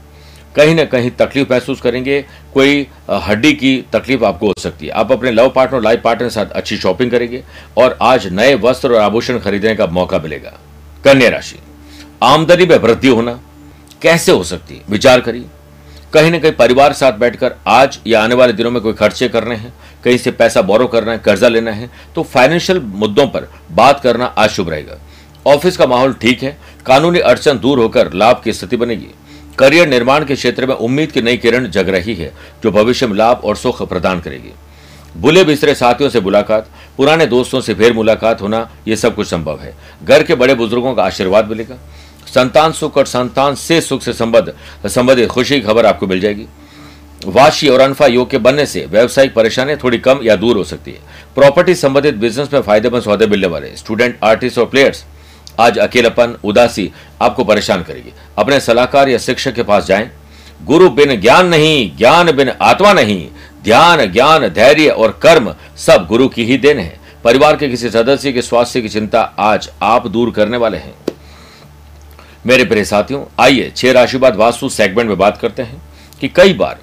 कहीं 0.56 0.76
ना 0.76 0.84
कहीं 0.86 1.10
तकलीफ़ 1.12 1.52
महसूस 1.52 1.82
करेंगे। 1.82 2.20
कोई 2.54 2.88
हड्डी 3.24 3.54
की 3.54 3.76
तकलीफ़ 3.94 4.24
आपको 4.26 4.48
हो 4.48 4.54
सकती 4.60 4.86
है। 4.86 4.92
आप 4.92 5.12
अपने 5.12 5.32
लव 5.32 5.50
पार्टनर 5.50 5.78
और 5.78 5.84
लाइफ 5.84 6.02
पार्टनर 6.04 6.28
के 6.28 6.34
साथ 6.34 6.52
अच्छी 6.52 6.78
शॉपिंग 6.78 7.12
करेंगे 7.12 7.44
और 7.78 7.98
आज 8.02 8.28
नए 8.30 8.54
वस्त्र 8.58 8.94
और 8.94 9.02
आभूषण 9.02 9.40
खरीदने 9.40 9.76
का 9.76 9.88
मौका 9.88 10.20
मिलेगा। 10.20 10.58
कन्या 11.06 11.30
राशि, 11.30 11.60
आमदनी 12.24 12.66
में 12.66 12.78
वृद्धि 12.78 13.08
होना 13.08 13.40
कैसे 14.02 14.32
हो 14.32 14.44
सकती 14.44 14.76
है? 14.76 14.82
विचार 14.90 15.22
करिए। 15.22 15.46
कहीं 16.14 16.32
ना 16.32 16.40
कहीं 16.40 16.52
परिवार 16.52 16.94
साथ 16.94 17.14
बैठकर 17.14 17.56
आज 17.68 18.00
या 18.08 18.24
आने 18.24 18.36
वाले 18.36 18.54
दिनों 18.54 18.72
में 18.72 18.82
कोई 18.82 18.94
खर्चे 18.94 19.28
करने 19.30 19.56
हैं, 19.56 19.74
कहीं 20.04 20.18
से 20.18 20.32
पैसा 20.32 20.62
बोरो 20.62 20.88
करना 20.88 21.12
है, 21.12 21.18
कर्जा 21.18 21.48
लेना 21.48 21.72
है 21.72 21.90
तो 22.16 22.24
फाइनेंशियल 22.24 22.80
मुद्दों 22.80 23.28
पर 23.28 23.50
बात 23.72 24.00
करना 24.00 24.26
आज 24.26 24.50
शुभ 24.50 24.70
रहेगा। 24.70 24.98
ऑफ़िस 25.46 25.78
का 25.78 25.86
माहौल 25.88 26.14
ठीक 26.14 26.44
है, 26.44 26.58
कानूनी 26.86 27.20
अड़चन 27.22 27.60
दूर 27.60 27.80
होकर 27.80 28.14
लाभ 28.14 28.42
की 28.44 28.54
स्थिति 28.54 28.78
बनेगी। 28.78 29.08
करियर 29.60 29.88
निर्माण 29.88 30.26
के 30.26 30.36
क्षेत्र 30.36 30.66
में 30.66 30.76
उम्मीद 30.76 31.12
की 31.12 31.22
नई 31.22 31.38
किरण 31.38 31.68
जग 31.68 31.90
रही 31.90 32.14
है, 32.16 32.32
जो 32.64 32.72
भविष्य 32.72 33.08
में 33.08 33.16
लाभ 33.16 33.42
और 33.44 33.56
सुख 33.56 33.82
प्रदान 33.90 34.20
करेगी। 34.20 34.52
बुले 35.18 35.44
बिस्तरे 35.44 35.76
साथियों 35.76 36.10
से 36.10 36.22
मुलाकात, 36.22 36.70
पुराने 36.98 37.26
दोस्तों 37.26 37.62
से 37.62 37.74
फिर 37.74 37.94
मुलाकात 37.94 38.42
होना 38.42 38.70
यह 38.88 38.96
सब 38.96 39.16
कुछ 39.16 39.28
संभव 39.28 39.60
है। 39.60 39.74
घर 40.04 40.24
के 40.24 40.36
बड़े 40.36 40.56
बुज़ुर्गों 40.56 40.94
का 40.96 41.04
आशीर्वाद 41.04 41.50
मिलेगा। 41.50 41.78
संतान 42.28 42.72
सुख 42.72 42.98
और 42.98 43.06
संतान 43.06 43.56
से 43.56 43.80
सुख 43.82 44.02
से 44.02 44.14
संबंध 44.14 44.54
संबंधित 44.88 45.30
खुशी 45.30 45.56
की 45.56 45.62
खबर 45.62 45.86
आपको 45.86 46.08
मिल 46.08 46.20
जाएगी। 46.20 46.48
वाशी 47.26 47.68
और 47.68 47.82
अनफा 47.82 48.06
योग 48.06 48.30
के 48.30 48.38
बनने 48.38 48.66
से 48.66 48.86
व्यावसायिक 48.86 49.34
परेशानियाँ 49.34 49.78
थोड़ी 49.84 49.98
कम 49.98 50.20
या 50.24 50.36
दूर 50.36 50.58
हो 50.58 50.64
सकती 50.64 50.92
है। 50.92 51.00
प्रॉपर्टी 51.36 51.76
संबंधित 51.76 52.16
बिज़नेस 52.16 52.54
में 52.54 52.62
फ़ायदेमंद 52.62 53.04
सौदे 53.04 53.28
मिलने 53.28 53.48
वाले 53.48 53.76
स्टूडेंट, 53.76 54.18
आर्टिस्ट 54.24 54.58
और 54.58 54.66
प्लेयर्स 54.66 55.06
आज 55.60 55.78
अकेलापन, 55.78 56.38
उदासी 56.44 56.92
आपको 57.22 57.44
परेशान 57.44 57.84
करेगी। 57.84 58.14
अपने 58.38 58.60
सलाहकार 58.60 59.10
या 59.10 59.18
शिक्षक 59.18 59.54
के 59.54 59.64
पास 59.64 59.86
जाएँ। 59.86 60.12
गुरु 60.64 60.90
बिन 60.90 61.22
ज्ञान 61.22 61.48
नहीं, 61.48 61.98
ज्ञान 61.98 62.32
बिन 62.32 62.50
आत्मा 62.50 62.94
नहीं। 62.94 63.30
ध्यान, 63.64 64.06
ज्ञान, 64.06 64.48
धैर्य 64.48 64.90
और 64.90 65.20
कर्म 65.22 65.56
सब 65.78 66.08
गुरु 66.08 66.28
की 66.28 66.46
ही 66.46 66.58
देन 66.58 66.80
है। 66.80 67.00
परिवार 67.24 67.58
के 67.58 67.70
किसी 67.70 67.90
सदस्य 67.90 68.32
के 68.32 68.42
स्वास्थ्य 68.42 68.82
की 68.82 68.90
चिंता 68.90 69.22
आज 69.40 69.70
आप 69.82 70.08
दूर 70.08 70.32
करने 70.32 70.58
वाले 70.58 70.78
हैं। 70.78 70.96
मेरे 72.46 72.66
प्रिय 72.66 72.86
साथियों, 72.86 73.26
आइए 73.40 73.72
छह 73.76 73.92
राशि 73.92 74.18
बाद 74.18 74.36
वास्तु 74.36 74.70
सेगमेंट 74.70 75.10
में 75.10 75.18
बात 75.18 75.38
करते 75.38 75.62
हैं 75.62 75.82
कि 76.22 76.28
कई 76.28 76.54
बार 76.54 76.80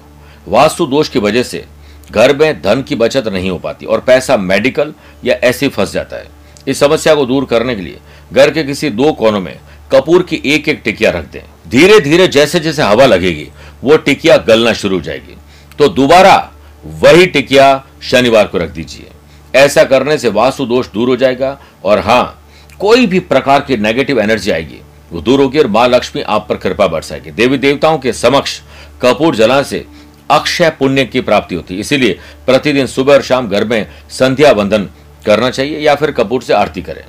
वास्तु 0.47 0.85
दोष 0.85 1.09
की 1.09 1.19
वजह 1.19 1.43
से 1.43 1.65
घर 2.11 2.35
में 2.35 2.61
धन 2.61 2.81
की 2.81 2.95
बचत 2.95 3.27
नहीं 3.27 3.49
हो 3.49 3.57
पाती 3.57 3.85
और 3.85 3.99
पैसा 3.99 4.37
मेडिकल 4.37 4.93
या 5.25 5.35
ऐसे 5.35 5.67
फंस 5.67 5.93
जाता 5.93 6.15
है। 6.15 6.40
इस 6.67 6.79
समस्या 6.79 7.15
को 7.15 7.25
दूर 7.25 7.45
करने 7.45 7.75
के 7.75 7.81
लिए 7.81 7.99
घर 8.33 8.51
के 8.51 8.63
किसी 8.63 8.89
दो 8.89 9.11
कोनों 9.13 9.39
में 9.41 9.57
कपूर 9.91 10.23
की 10.23 10.41
एक 10.45 10.67
एक 10.69 10.81
टिकिया 10.83 11.11
रख 11.11 11.31
दें। 11.31 11.41
धीरे 11.69 11.99
धीरे 11.99 12.27
जैसे 12.27 12.59
जैसे 12.59 12.81
हवा 12.83 13.05
लगेगी, 13.05 13.47
वो 13.83 13.97
टिकिया 13.97 14.37
गलना 14.39 14.73
शुरू 14.73 14.95
हो 14.95 15.01
जाएगी। 15.01 15.37
तो 15.79 15.87
दोबारा 15.89 16.51
वही 16.85 17.25
टिकिया 17.25 17.83
शनिवार 18.01 18.47
को 18.47 18.57
रख 18.57 18.69
दीजिए। 18.69 19.09
ऐसा 19.53 19.83
करने 19.83 20.17
से 20.17 20.29
वास्तु 20.29 20.65
दोष 20.65 20.87
दूर 20.87 21.09
हो 21.09 21.15
जाएगा 21.15 21.57
और 21.83 21.99
हाँ 21.99 22.37
कोई 22.79 23.05
भी 23.05 23.19
प्रकार 23.21 23.61
की 23.61 23.77
नेगेटिव 23.77 24.19
एनर्जी 24.19 24.51
आएगी, 24.51 24.79
वो 25.11 25.21
दूर 25.21 25.41
होगी 25.41 25.59
और 25.59 25.67
माँ 25.67 25.87
लक्ष्मी 25.87 26.21
आप 26.21 26.45
पर 26.49 26.57
कृपा 26.57 26.87
बरसाएगी। 26.87 27.31
देवी 27.31 27.57
देवताओं 27.57 27.97
के 27.97 28.13
समक्ष 28.13 28.59
कपूर 29.01 29.35
जला 29.35 29.61
से 29.63 29.85
अक्षय 30.29 30.69
पुण्य 30.69 31.05
की 31.05 31.21
प्राप्ति 31.21 31.55
होती 31.55 31.73
है। 31.73 31.79
इसीलिए 31.79 32.17
प्रतिदिन 32.45 32.87
सुबह 32.87 33.13
और 33.13 33.21
शाम 33.21 33.49
घर 33.49 33.63
में 33.65 33.87
संध्या 34.09 34.51
वंदन 34.51 34.89
करना 35.25 35.49
चाहिए 35.49 35.79
या 35.79 35.95
फिर 35.95 36.11
कपूर 36.11 36.43
से 36.43 36.53
आरती 36.53 36.81
करें। 36.81 37.03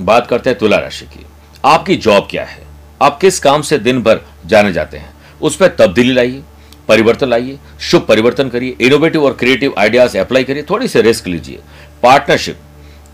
बात 0.00 0.26
करते 0.26 0.50
हैं 0.50 0.58
तुला 0.58 0.78
राशि 0.78 1.04
की। 1.04 1.26
आपकी 1.64 1.96
जॉब 1.96 2.26
क्या 2.30 2.44
है? 2.44 2.62
आप 3.02 3.18
किस 3.20 3.38
काम 3.38 3.62
से 3.62 3.78
दिन 3.78 4.02
भर 4.02 4.20
जाने 4.46 4.72
जाते 4.72 4.96
हैं? 4.96 5.12
उस 5.42 5.56
पर 5.56 5.68
तब्दीली 5.68 6.12
लाइए, 6.12 6.42
परिवर्तन 6.88 7.28
लाइए, 7.28 7.58
शुभ 7.80 8.06
परिवर्तन 8.06 8.48
करिए 8.48 8.76
इनोवेटिव 8.80 9.24
और 9.24 9.32
क्रिएटिव 9.32 9.74
आइडियाज़ 9.78 10.18
अप्लाई 10.18 10.44
करिए, 10.44 10.62
थोड़ी 10.62 10.88
सी 10.88 11.00
रिस्क 11.00 11.26
लीजिए। 11.26 11.60
पार्टनरशिप 12.02 12.58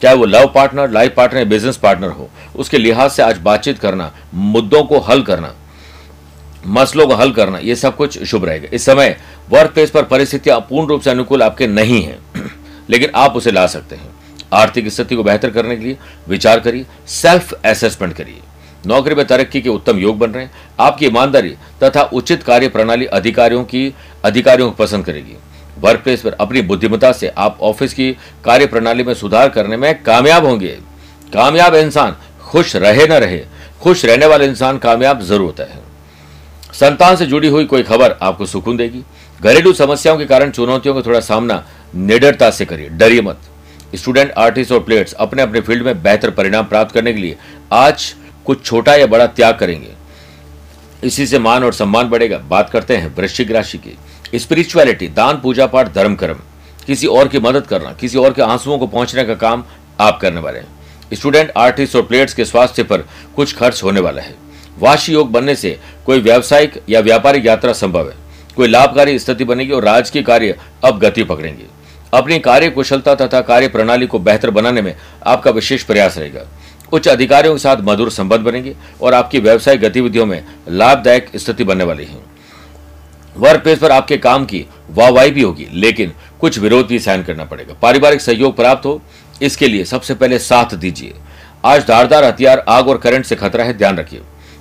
चाहे 0.02 0.16
वो 0.16 0.24
love 0.24 0.52
partner 0.54 0.90
life 0.90 1.14
partner 1.16 1.44
business 1.44 1.76
partner 1.76 2.08
हो, 2.08 2.30
उसके 2.56 2.78
लिहाज 2.78 3.10
से 3.10 3.22
आज 3.22 3.38
बातचीत 3.38 3.78
करना, 3.78 4.12
मुद्दों 4.34 4.82
को 4.82 4.98
हल 4.98 5.22
करना, 5.22 5.54
मसलों 6.66 7.06
को 7.06 7.14
हल 7.14 7.32
करना, 7.32 7.58
ये 7.58 7.76
सब 7.76 7.96
कुछ 7.96 8.22
शुभ 8.22 8.44
रहेगा। 8.44 8.68
इस 8.72 8.84
समय 8.84 9.16
वर्क 9.50 9.70
प्लेस 9.70 9.90
पर 9.90 10.02
परिस्थितियाँ 10.02 10.58
पूर्ण 10.60 10.88
रूप 10.88 11.00
से 11.00 11.10
अनुकूल 11.10 11.42
आपके 11.42 11.66
नहीं 11.66 12.02
है। 12.02 12.18
लेकिन 12.90 13.10
आप 13.14 13.36
उसे 13.36 13.50
ला 13.50 13.66
सकते 13.66 13.96
हैं। 13.96 14.10
आर्थिक 14.52 14.88
स्थिति 14.88 15.16
को 15.16 15.22
बेहतर 15.22 15.50
करने 15.50 15.76
के 15.76 15.84
लिए 15.84 15.98
विचार 16.28 16.60
करिए 16.60 16.86
सेल्फ 17.08 17.52
असेसमेंट 17.54 18.14
करिए। 18.14 18.40
नौकरी 18.86 19.14
में 19.14 19.24
तरक्की 19.26 19.60
के 19.60 19.68
उत्तम 19.68 19.98
योग 19.98 20.18
बन 20.18 20.30
रहे 20.30 20.44
हैं। 20.44 20.52
आपकी 20.80 21.06
ईमानदारी 21.06 21.54
तथा 21.82 22.02
उचित 22.02 22.42
कार्य 22.42 22.68
प्रणाली 22.68 23.06
अधिकारियों 23.06 23.64
की, 23.64 23.94
अधिकारियों 24.24 24.70
को 24.70 24.76
पसंद 24.76 25.04
करेगी। 25.04 25.36
वर्क 25.78 26.00
प्लेस 26.00 26.22
पर 26.22 26.32
अपनी 26.32 26.62
बुद्धिमत्ता 26.62 27.12
से 27.12 27.28
आप 27.28 27.58
ऑफ़िस 27.62 27.94
की 27.94 28.10
कार्य 28.44 28.66
प्रणाली 28.66 29.02
में 29.02 29.12
सुधार 29.14 29.48
करने 29.48 29.76
में 29.76 30.02
कामयाब 30.02 30.46
होंगे। 30.46 30.78
कामयाब 31.32 31.74
इंसान 31.74 32.16
खुश 32.42 32.74
रहे 32.76 33.06
न 33.06 33.12
रहे, 33.14 33.44
खुश 33.82 34.04
रहने 34.04 34.26
वाले 34.26 34.46
इंसान 34.46 34.78
कामयाब 34.78 35.20
ज़रूर 35.22 35.40
होता 35.40 35.64
है। 35.64 35.78
संतान 36.72 37.16
से 37.16 37.26
जुड़ी 37.26 37.48
हुई 37.48 37.64
कोई 37.64 37.82
खबर 37.82 38.16
आपको 38.22 38.46
सुकून 38.46 38.76
देगी। 38.76 39.02
घरेलू 39.40 39.72
समस्याओं 39.72 40.18
के 40.18 40.24
कारण 40.26 40.50
चुनौतियों 40.50 40.94
का 40.94 41.00
थोड़ा 41.00 41.20
सामना 41.20 41.64
निडरता 41.94 42.50
से 42.50 42.64
करिए, 42.64 42.88
डरिए 42.88 43.20
मत। 43.20 43.40
स्टूडेंट, 43.94 44.32
आर्टिस्ट 44.32 44.72
और 44.72 44.80
प्लेयर्स 44.80 45.12
अपने 45.12 45.42
अपने 45.42 45.60
फ़ील्ड 45.60 45.82
में 45.82 46.02
बेहतर 46.02 46.30
परिणाम 46.30 46.64
प्राप्त 46.64 46.94
करने 46.94 47.12
के 47.12 47.20
लिए 47.20 47.36
आज 47.72 48.14
कुछ 48.46 48.64
छोटा 48.64 48.94
या 48.94 49.06
बड़ा 49.06 49.26
त्याग 49.26 49.58
करेंगे। 49.58 49.88
इसी 51.04 51.26
से 51.26 51.38
मान 51.38 51.64
और 51.64 51.72
सम्मान 51.72 52.08
बढ़ेगा। 52.08 52.38
बात 52.38 52.70
करते 52.70 52.96
हैं 52.96 53.14
वृश्चिक 53.16 53.50
राशि 53.50 53.78
की। 53.78 54.38
स्पिरिचुअलिटी, 54.38 55.08
दान, 55.08 55.40
पूजा 55.40 55.66
पाठ, 55.66 55.92
धर्म 55.94 56.14
कर्म। 56.14 56.38
किसी 56.86 57.06
और 57.06 57.28
की 57.28 57.38
मदद 57.38 57.66
करना, 57.66 57.92
किसी 57.92 58.18
और 58.18 58.32
के 58.32 58.42
आंसुओं 58.42 58.78
को 58.78 58.86
पहुँचने 58.86 59.24
का 59.24 59.34
काम 59.34 59.64
आप 60.00 60.18
करने 60.20 60.40
वाले 60.40 60.58
हैं। 60.58 60.66
स्टूडेंट, 61.12 61.52
आर्टिस्ट 61.56 61.96
और 61.96 62.02
प्लेयर्स 62.02 62.34
के 62.34 62.44
स्वास्थ्य 62.44 62.82
पर 62.82 62.98
कुछ 63.36 63.56
खर्च 63.56 63.82
होने 63.82 64.00
वाला 64.00 64.22
है। 64.22 64.34
वाशी 64.78 65.12
योग 65.12 65.30
बनने 65.32 65.54
से 65.56 65.78
कोई 66.06 66.20
व्यावसायिक 66.20 66.82
या 66.88 67.00
व्यापारिक 67.00 67.46
यात्रा 67.46 67.72
संभव 67.72 68.10
है। 68.10 68.16
कोई 68.56 68.68
लाभकारी 68.68 69.18
स्थिति 69.18 69.44
बनेगी 69.44 69.72
और 69.72 69.84
राजकीय 69.84 70.22
कार्य 70.22 70.58
अब 70.84 70.98
गति 70.98 71.24
पकड़ेंगे। 71.24 71.79
अपनी 72.12 72.38
कार्य 72.38 72.70
कुशलता 72.70 73.14
तथा 73.14 73.40
कार्य 73.40 73.68
प्रणाली 73.68 74.06
को 74.06 74.18
बेहतर 74.18 74.50
बनाने 74.50 74.82
में 74.82 74.94
आपका 75.26 75.50
विशेष 75.50 75.82
प्रयास 75.82 76.18
रहेगा। 76.18 76.46
उच्च 76.92 77.08
अधिकारियों 77.08 77.54
के 77.54 77.58
साथ 77.58 77.76
मधुर 77.80 78.10
संबंध 78.10 78.40
बनेंगे 78.40 78.74
और 79.02 79.14
आपकी 79.14 79.38
व्यवसायिक 79.38 79.80
गतिविधियों 79.80 80.26
में 80.26 80.42
लाभदायक 80.68 81.30
स्थिति 81.36 81.64
बनने 81.64 81.84
वाली 81.84 82.04
है। 82.04 82.18
वर्क 83.36 83.62
प्लेस 83.62 83.78
पर 83.78 83.90
आपके 83.90 84.16
काम 84.16 84.44
की 84.44 84.66
वाहवाही 84.90 85.30
भी 85.30 85.42
होगी, 85.42 85.66
लेकिन 85.72 86.12
कुछ 86.40 86.58
विरोध 86.58 86.86
भी 86.86 86.98
सहन 86.98 87.22
करना 87.22 87.44
पड़ेगा। 87.44 87.74
पारिवारिक 87.82 88.20
सहयोग 88.20 88.56
प्राप्त 88.56 88.86
हो, 88.86 89.00
इसके 89.42 89.68
लिए 89.68 89.84
सबसे 89.84 90.14
पहले 90.14 90.38
साथ 90.38 90.74
दीजिए। 90.74 91.14
आज 91.64 91.86
धारदार 91.88 92.24
हथियार, 92.24 92.64
आग 92.68 92.88
और 92.88 92.98
करंट 92.98 93.24
से 93.24 93.36
खतरा 93.36 93.64
है, 93.64 93.76
ध्यान 93.78 93.96
रखिए। 93.96 94.20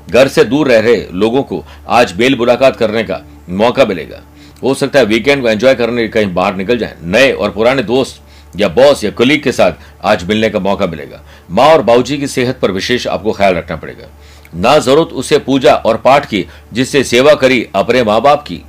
घर 0.10 0.27
से 0.27 0.44
दूर 0.44 0.68
रह 0.68 0.79
रहे 0.79 1.06
लोगों 1.13 1.44
को 1.44 1.63
आज 1.88 2.12
बेल 2.12 2.36
मुलाकात 2.36 2.75
करने 2.75 3.03
का 3.03 3.22
मौका 3.50 3.86
मिलेगा। 3.86 4.22
हो 4.63 4.74
सकता 4.74 5.00
है 5.00 5.06
वीकेंड 5.06 5.42
को 5.42 5.50
एंजॉय 5.50 5.75
करने 5.75 6.08
कहीं 6.08 6.34
बाहर 6.34 6.56
निकल 6.56 6.78
जाए। 6.78 6.96
नए 7.04 7.32
और 7.32 7.51
पुराने 7.51 7.84
दोस्त 7.84 8.22
या 8.56 8.68
बॉस 8.70 9.04
या 9.04 9.12
कुलीग 9.12 9.44
के 9.44 9.51
साथ 9.51 9.72
आज 10.04 10.24
मिलने 10.24 10.50
का 10.50 10.60
मौका 10.60 10.88
मिलेगा। 10.88 11.22
माँ 11.51 11.68
और 11.68 11.82
बाबूजी 11.82 12.18
की 12.18 12.28
सेहत 12.28 12.60
पर 12.60 12.72
विशेष 12.72 13.08
आपको 13.08 13.32
ख्याल 13.32 13.56
रखना 13.56 13.75
पड़ेगा। 13.75 14.08
ना 14.56 14.78
ज़रूरत 14.80 15.13
उसे 15.13 15.38
पूजा 15.39 15.74
और 15.75 15.98
पाठ 15.98 16.25
की, 16.25 16.46
जिससे 16.74 17.04
सेवा 17.04 17.34
करी 17.34 17.66
अपने 17.75 18.04
माँ 18.04 18.22
बाप 18.22 18.44
की 18.44 18.62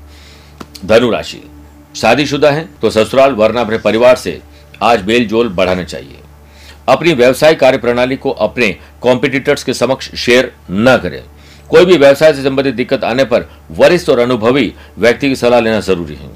धनुराशि। 0.84 1.42
शादीशुदा 1.96 2.50
है 2.50 2.68
तो 2.82 2.90
ससुराल, 2.90 3.32
वरना 3.32 3.60
अपने 3.60 3.78
परिवार 3.78 4.16
से 4.16 4.40
आज 4.82 5.02
बेल 5.02 5.26
जोल 5.26 5.48
बढ़ाना 5.48 5.84
चाहिए। 5.84 6.16
अपनी 6.88 7.12
व्यवसाय 7.12 7.54
कार्य 7.54 7.78
प्रणाली 7.78 8.16
को 8.16 8.30
अपने 8.30 8.68
कॉम्पिटिटर्स 9.02 9.64
के 9.64 9.74
समक्ष 9.74 10.14
शेयर 10.16 10.52
न 10.70 10.96
करें। 10.96 11.22
कोई 11.70 11.84
भी 11.84 11.96
व्यवसाय 11.96 12.32
से 12.34 12.42
संबंधित 12.42 12.74
दिक्कत 12.74 13.04
आने 13.04 13.24
पर 13.24 13.48
वरिष्ठ 13.70 14.08
और 14.10 14.18
अनुभवी 14.18 14.72
व्यक्ति 14.98 15.28
की 15.28 15.36
सलाह 15.36 15.60
लेना 15.60 15.80
ज़रूरी 15.80 16.14
है। 16.14 16.30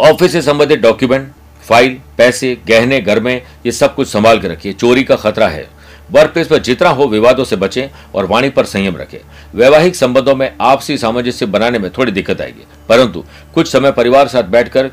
ऑफ़िस 0.00 0.32
से 0.32 0.42
संबंधित 0.42 0.80
डॉक्यूमेंट, 0.80 1.30
फ़ाइल, 1.64 1.98
पैसे, 2.18 2.56
गहने, 2.68 3.00
घर 3.00 3.20
में 3.20 3.34
ये 3.66 3.72
सब 3.72 3.94
कुछ 3.94 4.08
संभाल 4.08 4.40
के 4.40 4.48
रखिए। 4.48 4.72
चोरी 4.72 5.04
का 5.04 5.16
खतरा 5.16 5.48
है। 5.48 5.66
वर्क 6.12 6.32
प्लेस 6.32 6.48
पर 6.48 6.58
जितना 6.58 6.88
हो 6.88 7.06
विवादों 7.06 7.44
से 7.44 7.56
बचें 7.56 7.88
और 8.14 8.26
वाणी 8.26 8.48
पर 8.50 8.64
संयम 8.64 8.96
रखें। 8.96 9.18
वैवाहिक 9.54 9.96
संबंधों 9.96 10.34
में 10.36 10.50
आपसी 10.60 10.96
सामंजस्य 10.98 11.46
बनाने 11.46 11.78
में 11.78 11.90
थोड़ी 11.90 12.12
दिक्कत 12.12 12.40
आएगी। 12.40 12.66
परंतु 12.88 13.24
कुछ 13.54 13.68
समय 13.68 13.92
परिवार 13.92 14.28
साथ 14.28 14.42
बैठकर 14.44 14.90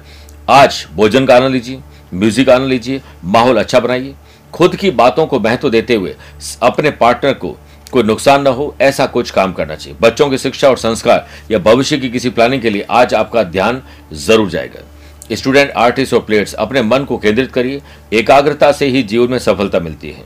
आज 0.50 0.85
भोजन 0.95 1.25
का 1.25 1.35
आनंद 1.35 1.53
लीजिए, 1.53 1.79
म्यूज़िक 2.13 2.50
आनंद 2.50 2.69
लीजिए, 2.69 3.01
माहौल 3.23 3.57
अच्छा 3.57 3.79
बनाइए। 3.79 4.13
खुद 4.53 4.75
की 4.75 4.91
बातों 4.91 5.25
को 5.25 5.39
महत्व 5.39 5.69
देते 5.69 5.95
हुए 5.95 6.15
अपने 6.61 6.91
पार्टनर 6.91 7.33
को 7.33 7.57
कोई 7.91 8.03
नुकसान 8.03 8.41
न 8.41 8.48
हो, 8.48 8.75
ऐसा 8.81 9.05
कुछ 9.05 9.31
काम 9.31 9.53
करना 9.53 9.75
चाहिए। 9.75 9.98
बच्चों 10.01 10.29
की 10.29 10.38
शिक्षा 10.38 10.69
और 10.69 10.77
संस्कार 10.77 11.27
या 11.51 11.60
भविष्य 11.60 11.98
की 11.98 12.10
किसी 12.10 12.29
प्लानिंग 12.29 12.62
के 12.62 12.69
लिए 12.69 12.86
आज 12.89 13.13
आपका 13.13 13.43
ध्यान 13.43 13.81
ज़रूर 14.13 14.50
जाएगा। 14.50 15.36
स्टूडेंट 15.36 15.71
आर्टिस्ट 15.71 16.13
और 16.13 16.19
प्लेयर्स 16.19 16.53
अपने 16.53 16.81
मन 16.81 17.03
को 17.03 17.17
केंद्रित 17.17 17.51
करिए। 17.51 17.81
एकाग्रता 18.13 18.71
से 18.71 18.86
ही 18.86 19.03
जीवन 19.03 19.31
में 19.31 19.39
सफलता 19.39 19.79
मिलती 19.79 20.10
है। 20.10 20.25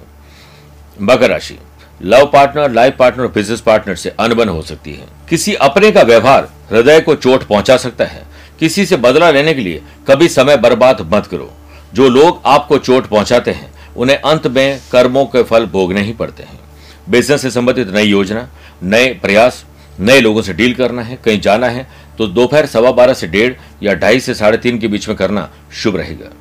मकर 1.02 1.30
राशि 1.30 1.58
love 2.02 2.26
partner 2.26 2.72
life 2.72 2.96
partner 3.00 3.28
business 3.28 3.62
partner 3.62 3.96
से 3.96 4.10
अनबन 4.10 4.50
हो 4.50 4.62
सकती 4.62 4.94
है। 4.94 5.08
किसी 5.30 5.54
अपने 5.54 5.92
का 5.92 6.02
व्यवहार 6.02 6.50
हृदय 6.72 7.00
को 7.00 7.16
चोट 7.16 7.44
पहुँचा 7.44 7.78
सकता 7.78 8.06
है। 8.06 8.26
किसी 8.60 8.86
से 8.86 8.98
बदला 8.98 9.32
लेने 9.32 9.54
के 9.54 9.62
लिए 9.62 9.82
कभी 10.08 10.28
समय 10.30 10.58
बर्बाद 10.58 11.10
मत 11.14 11.28
करो। 11.28 11.52
जो 11.94 12.10
लोग 12.10 12.42
आपको 12.46 12.78
चोट 12.78 13.06
पहुंचाते 13.06 13.52
हैं, 13.52 13.74
उन्हें 13.96 14.18
अंत 14.18 14.48
में 14.48 14.80
कर्मों 14.92 15.26
के 15.26 15.44
फल 15.44 15.66
भोगने 15.66 16.02
ही 16.02 16.14
पड़ते 16.14 16.44
हैं। 16.44 16.60
बिज़नेस 17.10 17.42
से 17.42 17.50
संबंधित 17.52 17.90
नई 17.90 18.06
योजना, 18.06 18.48
नए 18.84 19.08
प्रयास, 19.16 19.64
नए 20.00 20.22
लोगों 20.22 20.42
से 20.42 20.54
डील 20.54 20.74
करना 20.74 21.02
है, 21.02 21.18
कहीं 21.26 21.40
जाना 21.42 21.68
है 21.68 21.88
तो 22.18 22.28
दोपहर 22.28 22.66
सवा 22.66 22.92
बारह 22.92 23.14
से 23.14 23.28
डेढ़ 23.28 23.54
या 23.84 23.94
ढाई 23.96 24.20
से 24.20 24.34
साढ़े 24.34 24.58
तीन 24.58 24.78
के 24.80 24.88
बीच 24.88 25.08
में 25.08 25.18
करना 25.18 25.50
शुभ 25.74 25.96
रहेगा। 25.98 26.32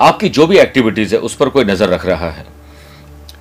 आपकी 0.00 0.28
जो 0.28 0.46
भी 0.46 0.58
एक्टिविटीज़ 0.58 1.14
है, 1.14 1.20
उस 1.20 1.34
पर 1.36 1.48
कोई 1.48 1.64
नज़र 1.64 1.88
रख 1.88 2.06
रहा 2.06 2.30
है। 2.30 2.44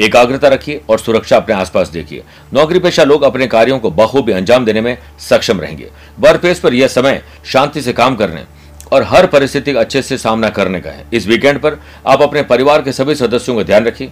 एकाग्रता 0.01 0.47
रखिए 0.47 0.81
और 0.89 0.99
सुरक्षा 0.99 1.37
अपने 1.37 1.55
आसपास 1.55 1.89
देखिए। 1.89 2.23
नौकरी 2.53 2.79
पेशा 2.79 3.03
लोग 3.03 3.23
अपने 3.23 3.47
कार्यों 3.47 3.79
को 3.79 3.91
बखूबी 3.91 4.31
अंजाम 4.31 4.65
देने 4.65 4.81
में 4.81 4.97
सक्षम 5.19 5.59
रहेंगे। 5.61 5.89
वर्क 6.19 6.41
प्लेस 6.41 6.59
पर 6.59 6.73
यह 6.73 6.87
समय 6.87 7.21
शांति 7.45 7.81
से 7.81 7.93
काम 7.93 8.15
करने 8.15 8.43
और 8.91 9.03
हर 9.03 9.27
परिस्थिति 9.27 9.73
का 9.73 9.79
अच्छे 9.79 10.01
से 10.01 10.17
सामना 10.17 10.49
करने 10.49 10.81
का 10.81 10.91
है। 10.91 11.05
इस 11.13 11.27
वीकेंड 11.27 11.59
पर 11.59 11.79
आप 12.07 12.21
अपने 12.21 12.43
परिवार 12.43 12.81
के 12.81 12.91
सभी 12.91 13.15
सदस्यों 13.15 13.55
का 13.55 13.63
ध्यान 13.63 13.85
रखिए। 13.85 14.11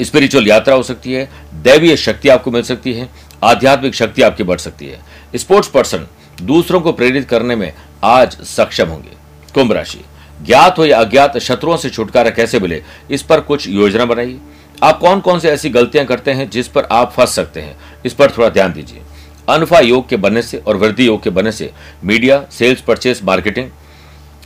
स्पिरिचुअल 0.00 0.46
यात्रा 0.46 0.74
हो 0.74 0.82
सकती 0.82 1.12
है, 1.12 1.28
दैवीय 1.54 1.96
शक्ति 1.96 2.28
आपको 2.28 2.50
मिल 2.50 2.62
सकती 2.62 2.92
है, 2.92 3.08
आध्यात्मिक 3.44 3.94
शक्ति 3.94 4.22
आपकी 4.22 4.42
बढ़ 4.42 4.58
सकती 4.58 4.86
है। 4.86 5.00
स्पोर्ट्स 5.36 5.68
पर्सन 5.68 6.06
दूसरों 6.42 6.80
को 6.80 6.92
प्रेरित 6.92 7.28
करने 7.28 7.56
में 7.56 7.72
आज 8.04 8.36
सक्षम 8.46 8.88
होंगे। 8.88 9.16
कुंभ 9.54 9.72
राशि, 9.72 10.04
ज्ञात 10.42 10.78
हो 10.78 10.84
या 10.84 11.00
अज्ञात, 11.00 11.38
शत्रुओं 11.38 11.76
से 11.76 11.90
छुटकारा 11.90 12.30
कैसे 12.30 12.60
मिले, 12.60 12.82
इस 13.10 13.22
पर 13.22 13.40
कुछ 13.40 13.68
योजना 13.68 14.04
बनाइए। 14.04 14.38
आप 14.82 14.98
कौन 14.98 15.20
कौन 15.20 15.38
से 15.40 15.50
ऐसी 15.50 15.70
गलतियाँ 15.70 16.04
करते 16.06 16.30
हैं 16.30 16.48
जिस 16.50 16.68
पर 16.68 16.84
आप 16.84 17.12
फंस 17.12 17.34
सकते 17.34 17.60
हैं, 17.60 17.76
इस 18.06 18.14
पर 18.14 18.30
थोड़ा 18.30 18.48
ध्यान 18.48 18.72
दीजिए। 18.72 19.02
अनफा 19.48 19.78
योग 19.78 20.08
के 20.08 20.16
बनने 20.16 20.42
से 20.42 20.58
और 20.58 20.76
वृद्धि 20.76 21.06
योग 21.06 21.22
के 21.22 21.30
बनने 21.30 21.52
से, 21.52 21.70
media, 22.04 22.44
sales, 22.50 22.80
purchase, 22.80 23.20
marketing 23.24 23.70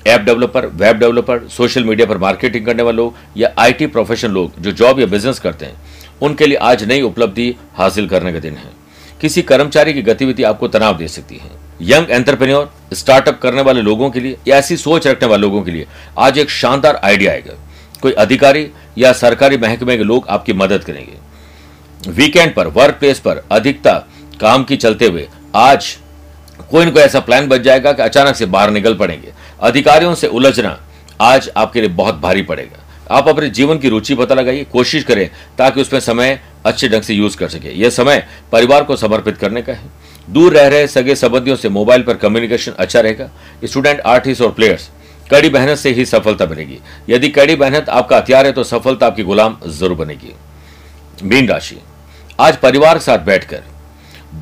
app 0.07 0.21
developer, 0.21 0.67
web 0.67 0.99
developer, 0.99 1.47
social 1.49 1.85
media 1.85 2.07
पर 2.07 2.19
मार्केटिंग 2.19 2.67
करने 2.67 2.83
वाले 2.83 2.97
लोग 2.97 3.15
या 3.37 3.53
आईटी 3.59 3.87
प्रोफेशनल 3.87 4.31
लोग 4.31 4.61
जो 4.61 4.73
जॉब 4.73 5.01
या 5.01 5.07
बिज़नेस 5.07 5.39
करते 5.39 5.67
हैं, 5.67 5.77
उनके 6.23 6.47
लिए 6.47 6.57
आज 6.57 6.85
नई 6.85 7.03
उपलब्धि 7.03 7.55
हासिल 7.75 8.09
करने 8.09 8.33
का 8.33 8.39
दिन 8.39 8.55
है। 8.55 8.71
किसी 9.21 9.43
कर्मचारी 9.43 9.93
की 9.95 10.03
गतिविधि 10.03 10.43
आपको 10.43 10.69
तनाव 10.69 10.97
दे 10.97 11.09
सकती 11.09 11.37
है। 11.37 11.51
यंग 11.83 12.11
एंटरप्रेन्योर, 12.11 12.73
स्टार्टअप 12.93 13.39
करने 13.43 13.63
वाले 13.63 13.83
लोगों 13.83 14.11
के 14.11 14.21
लिए 14.21 14.37
या 14.49 14.57
ऐसी 14.57 14.77
सोच 14.77 15.07
रखने 15.07 15.29
वाले 15.29 15.41
लोगों 15.41 15.63
के 15.63 15.71
लिए 15.71 15.87
आज 16.19 16.39
एक 16.39 16.51
शानदार 16.51 17.01
आइडिया 17.05 17.33
आएगा। 17.33 17.55
कोई 18.03 18.13
अधिकारी 18.13 18.67
या 18.99 19.13
सरकारी 19.13 19.57
महकमे 19.57 19.97
के 19.97 20.05
लोग 20.05 20.27
आपकी 20.29 20.53
मदद 20.53 20.85
करेंगे। 20.85 22.11
वीकेंड 22.11 22.55
पर 22.55 22.67
वर्क 22.67 22.95
प्लेस 22.95 23.19
पर 23.19 23.45
अधिकता 23.53 23.93
काम 24.41 24.65
की 24.65 24.77
चलते 24.77 25.07
हुए 25.07 25.29
आज 25.55 25.97
कोई 26.71 26.85
न 26.85 26.91
कोई 26.91 27.03
ऐसा 27.03 27.21
प्लान 27.21 27.49
बच 27.49 27.61
जाएगा 27.61 27.93
कि 27.93 28.03
अचानक 28.03 28.37
से 28.37 28.47
बाहर 28.47 28.71
निकल 28.71 28.95
पड़ेंगे। 28.95 29.33
अधिकारियों 29.61 30.15
से 30.15 30.27
उलझना 30.29 30.79
आज 31.21 31.51
आपके 31.57 31.81
लिए 31.81 31.91
बहुत 31.91 32.21
भारी 32.21 32.43
पड़ेगा। 32.43 32.85
आप 33.11 33.29
अपने 33.29 33.49
जीवन 33.51 33.79
की 33.79 33.89
रुचि 33.89 34.15
पता 34.15 34.35
लगाइए, 34.35 34.65
कोशिश 34.65 35.05
करें 35.05 35.29
ताकि 35.59 35.81
उसमें 35.81 35.99
समय 36.01 36.41
अच्छे 36.67 36.89
ढंग 36.89 37.03
से 37.03 37.15
यूज़ 37.15 37.37
कर 37.37 37.49
सके। 37.49 37.73
यह 37.73 37.91
समय 37.91 38.27
परिवार 38.53 38.85
को 38.85 38.97
समर्पित 38.97 39.37
करने 39.39 39.63
का 39.63 39.73
है। 39.73 39.91
दूर 40.29 40.53
रह 40.53 40.69
रहे 40.69 40.87
सगे 40.89 41.15
संबंधियों 41.17 41.57
से 41.57 41.69
मोबाइल 41.71 42.03
पर 42.03 42.17
कम्युनिकेशन 42.17 42.73
अच्छा 42.73 43.01
रहेगा। 43.01 43.31
स्टूडेंट, 43.65 44.01
आर्टिस्ट 44.01 44.43
और 44.43 44.53
प्लेयर्स, 44.53 44.89
कड़ी 45.31 45.51
मेहनत 45.51 45.79
से 45.79 45.91
ही 45.91 46.05
सफलता 46.07 46.47
बनेगी 46.47 46.79
यदि 47.09 47.29
कड़ी 47.31 47.57
मेहनत 47.57 47.89
आपका 47.91 48.17
हथियार 48.17 48.47
है 48.47 48.53
तो 48.53 48.65
सफलता 48.65 49.07
आपकी 49.07 49.23
गुलाम 49.23 49.59
ज़रूर 49.69 49.97
बनेगी। 49.97 50.35
मीन 51.25 51.49
राशि, 51.49 51.79
आज 52.39 52.57
परिवार 52.59 52.95
के 52.95 53.05
साथ 53.05 53.19
बैठकर 53.21 53.63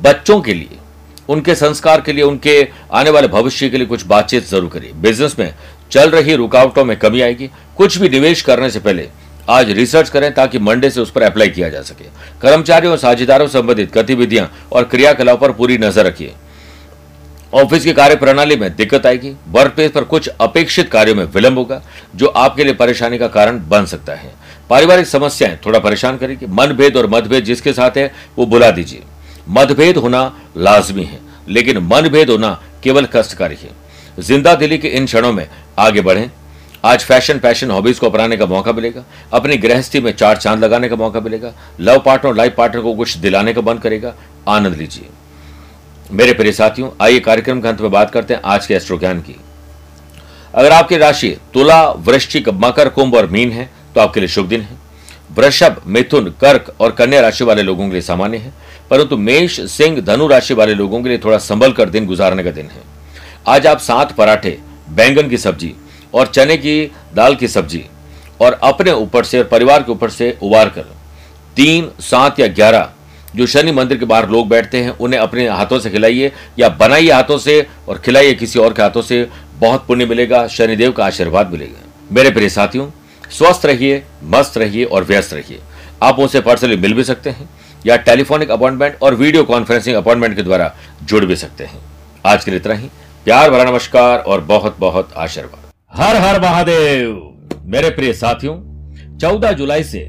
बच्चों 0.03 0.39
के 0.41 0.53
लिए 0.53 0.77
उनके 1.29 1.55
संस्कार 1.55 2.01
के 2.01 2.13
लिए, 2.13 2.23
उनके 2.23 2.67
आने 2.93 3.09
वाले 3.09 3.27
भविष्य 3.27 3.69
के 3.69 3.77
लिए 3.77 3.87
कुछ 3.87 4.05
बातचीत 4.05 4.47
ज़रूर 4.47 4.69
करिए। 4.69 4.91
बिज़नेस 4.93 5.35
में 5.39 5.53
चल 5.91 6.09
रही 6.09 6.35
रुकावटों 6.35 6.85
में 6.85 6.97
कमी 6.99 7.21
आएगी। 7.21 7.49
कुछ 7.77 7.97
भी 7.97 8.09
निवेश 8.09 8.41
करने 8.41 8.69
से 8.69 8.79
पहले 8.79 9.07
आज 9.49 9.69
रिसर्च 9.71 10.09
करें 10.09 10.33
ताकि 10.33 10.59
मंडे 10.59 10.89
से 10.89 11.01
उस 11.01 11.11
पर 11.11 11.21
अप्लाई 11.21 11.49
किया 11.49 11.69
जा 11.69 11.81
सके। 11.81 12.05
कर्मचारियों 12.41 12.91
और 12.91 12.97
साझेदारों 12.97 13.47
संबंधित 13.47 13.93
गतिविधियाँ 13.93 14.49
और 14.71 14.83
क्रियाकलाप 14.83 15.39
पर 15.41 15.51
पूरी 15.51 15.77
नज़र 15.77 16.05
रखिए। 16.05 16.33
ऑफ़िस 17.53 17.83
की 17.83 17.93
कार्य 17.93 18.15
प्रणाली 18.15 18.55
में 18.55 18.75
दिक्कत 18.75 19.05
आएगी। 19.05 19.33
वर्क 19.47 19.73
प्लेस 19.73 19.91
पर 19.91 20.03
कुछ 20.03 20.27
अपेक्षित 20.41 20.89
कार्यों 20.89 21.15
में 21.15 21.23
विलंब 21.25 21.57
होगा, 21.57 21.81
जो 22.15 22.27
आपके 22.27 22.63
लिए 22.63 22.73
परेशानी 22.73 23.17
का 23.17 23.27
कारण 23.27 23.59
बन 23.69 23.85
सकता 23.85 24.13
है। 24.13 24.31
पारिवारिक 24.69 25.07
समस्याएँ 25.07 25.57
थोड़ा 25.65 25.79
परेशान 25.79 26.17
करेगी। 26.17 26.45
मनभेद 26.45 26.97
और 26.97 27.07
मतभेद 27.07 27.43
जिसके 27.43 27.73
साथ 27.73 27.97
है, 27.97 28.11
वो 28.37 28.45
बुला 28.45 28.69
दीजिए। 28.71 29.01
मतभेद 29.49 29.97
होना 29.97 30.21
लाजमी 30.57 31.03
है, 31.03 31.19
लेकिन 31.47 31.77
मनभेद 31.83 32.29
होना 32.29 32.59
केवल 32.83 33.05
कष्टकारी 33.05 33.55
है। 33.55 33.71
ज़िंदा 34.19 34.53
दिली 34.55 34.77
के 34.77 34.87
इन 34.89 35.05
क्षणों 35.05 35.31
में 35.33 35.47
आगे 35.79 36.01
बढ़ें। 36.01 36.29
आज 36.83 37.03
फ़ैशन 37.03 37.39
पैशन 37.39 37.71
हॉबीज 37.71 37.99
को 37.99 38.09
अपनाने 38.09 38.37
का 38.37 38.45
मौका 38.45 38.71
मिलेगा, 38.73 39.03
अपनी 39.33 39.57
गृहस्थी 39.57 39.99
में 39.99 40.11
चार 40.13 40.37
चाँद 40.37 40.63
लगाने 40.63 40.89
का 40.89 40.95
मौका 40.95 41.19
मिलेगा, 41.19 41.51
लव 41.79 41.99
पार्टनर 41.99 42.35
लाइफ 42.35 42.55
पार्टनर 42.57 42.81
को 42.81 42.93
कुछ 42.95 43.15
दिलाने 43.17 43.53
का 43.53 43.61
बंद 43.61 43.81
करेगा, 43.81 44.13
आनंद 44.47 44.75
लीजिए। 44.75 45.09
मेरे 46.11 46.33
प्रिय 46.33 46.51
साथियों, 46.51 46.89
आइए 47.01 47.19
कार्यक्रम 47.19 47.61
के 47.61 47.67
अंत 47.67 47.81
में 47.81 47.91
बात 47.91 48.11
करते 48.11 48.33
हैं 48.33 48.41
आज 48.45 48.65
के 48.67 48.73
एस्ट्रो 48.73 48.97
ज्ञान 48.97 49.19
की। 49.19 49.35
अगर 50.53 50.71
आपकी 50.71 50.97
राशि 50.97 51.35
तुला, 51.53 51.83
वृश्चिक, 51.89 52.49
मकर, 52.49 52.89
कुंभ 52.89 53.15
और 53.15 53.27
मीन 53.27 53.51
है 53.51 53.69
तो 53.95 54.01
आपके 54.01 54.19
लिए 54.19 54.29
शुभ 54.29 54.47
दिन 54.47 54.61
है। 54.61 54.77
वृषभ, 55.33 55.81
मिथुन, 55.87 56.33
कर्क 56.41 56.73
और 56.79 56.91
कन्या 56.91 57.21
राशि 57.21 57.43
वाले 57.43 57.63
लोगों 57.63 57.85
के 57.85 57.91
लिए 57.91 58.01
सामान्य 58.03 58.37
है। 58.37 58.53
परंतु 58.89 59.17
मेष, 59.17 59.59
सिंह, 59.61 59.99
धनु 60.01 60.27
राशि 60.27 60.53
वाले 60.53 60.73
लोगों 60.73 61.01
के 61.03 61.09
लिए 61.09 61.17
थोड़ा 61.17 61.37
संभल 61.37 61.71
कर 61.71 61.89
दिन 61.89 62.05
गुजारने 62.05 62.43
का 62.43 62.51
दिन 62.51 62.65
है। 62.65 62.81
आज 63.47 63.67
आप 63.67 63.79
सात 63.79 64.11
पराठे, 64.11 64.57
बैंगन 64.89 65.29
की 65.29 65.37
सब्ज़ी 65.37 65.73
और 66.13 66.27
चने 66.27 66.57
की 66.57 66.91
दाल 67.15 67.35
की 67.35 67.47
सब्ज़ी 67.47 67.85
और 68.41 68.59
अपने 68.63 68.91
ऊपर 68.91 69.23
से 69.23 69.39
और 69.39 69.45
परिवार 69.45 69.83
के 69.83 69.91
ऊपर 69.91 70.09
से 70.09 70.37
उबार 70.43 70.69
कर 70.69 70.85
तीन, 71.55 71.89
सात 71.99 72.39
या 72.39 72.47
ग्यारह 72.47 72.89
जो 73.35 73.45
शनि 73.45 73.71
मंदिर 73.71 73.97
के 73.97 74.05
बाहर 74.05 74.29
लोग 74.29 74.47
बैठते 74.47 74.77
हैं, 74.77 74.89
उन्हें 74.89 75.19
अपने 75.19 75.47
हाथों 75.47 75.79
से 75.79 75.89
खिलाइए 75.89 76.31
या 76.59 76.69
बनाइए 76.69 77.11
हाथों 77.11 77.37
से 77.37 77.67
और 77.87 77.97
खिलाइए 77.97 78.33
किसी 78.33 78.59
और 78.59 78.73
के 78.73 78.81
हाथों 78.81 79.01
से। 79.01 79.27
बहुत 79.55 79.85
पुण्य 79.87 80.05
मिलेगा, 80.05 80.47
शनिदेव 80.47 80.91
का 80.91 81.05
आशीर्वाद 81.05 81.51
मिलेगा। 81.51 81.87
मेरे 82.11 82.29
प्रिय 82.29 82.49
साथियों, 82.49 82.89
स्वस्थ 83.31 83.65
रहिए, 83.65 84.03
मस्त 84.23 84.57
रहिए 84.57 84.83
और 84.83 85.03
व्यस्त 85.03 85.33
रहिए। 85.33 85.59
आप 86.03 86.19
उनसे 86.19 86.41
पर्सनली 86.41 86.77
मिल 86.77 86.93
भी 86.93 87.03
सकते 87.03 87.29
हैं। 87.29 87.49
या 87.85 87.97
टेलीफोनिक 87.97 88.51
अपॉइंटमेंट 88.51 88.97
और 89.01 89.15
वीडियो 89.15 89.43
कॉन्फ्रेंसिंग 89.43 89.95
अपॉइंटमेंट 89.95 90.35
के 90.35 90.43
द्वारा 90.43 90.75
जुड़ 91.03 91.25
भी 91.25 91.35
सकते 91.35 91.63
हैं। 91.63 91.79
आज 92.25 92.43
के 92.43 92.51
लिए 92.51 92.59
इतना 92.59 92.73
ही। 92.73 92.89
प्यार 93.25 93.51
भरा 93.51 93.63
नमस्कार 93.63 94.19
और 94.19 94.41
बहुत 94.41 94.75
बहुत 94.79 95.13
आशीर्वाद। 95.17 95.71
हर 95.93 96.15
हर 96.15 96.41
महादेव। 96.41 97.37
मेरे 97.63 97.89
प्रिय 97.89 98.13
साथियों, 98.13 98.55
चौदह 99.17 99.51
जुलाई 99.51 99.83
से 99.83 100.05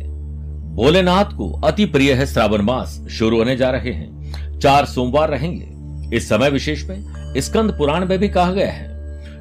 भोलेनाथ 0.75 1.25
को 1.25 1.61
अति 1.65 1.85
प्रिय 1.85 2.13
है 2.13 2.27
श्रावण 2.27 2.63
मास 2.63 3.07
शुरू 3.11 3.39
होने 3.39 3.57
जा 3.57 3.71
रहे 3.71 3.93
हैं। 3.93 4.59
चार 4.59 4.85
सोमवार 4.85 5.31
रहेंगे। 5.31 6.17
इस 6.17 6.29
समय 6.29 6.51
विशेष 6.51 6.85
में 6.85 7.35
स्कंद 7.37 7.75
पुराण 7.79 8.07
में 8.07 8.19
भी 8.19 8.29
कहा 8.29 8.53
गया 8.53 8.71
है 8.71 8.89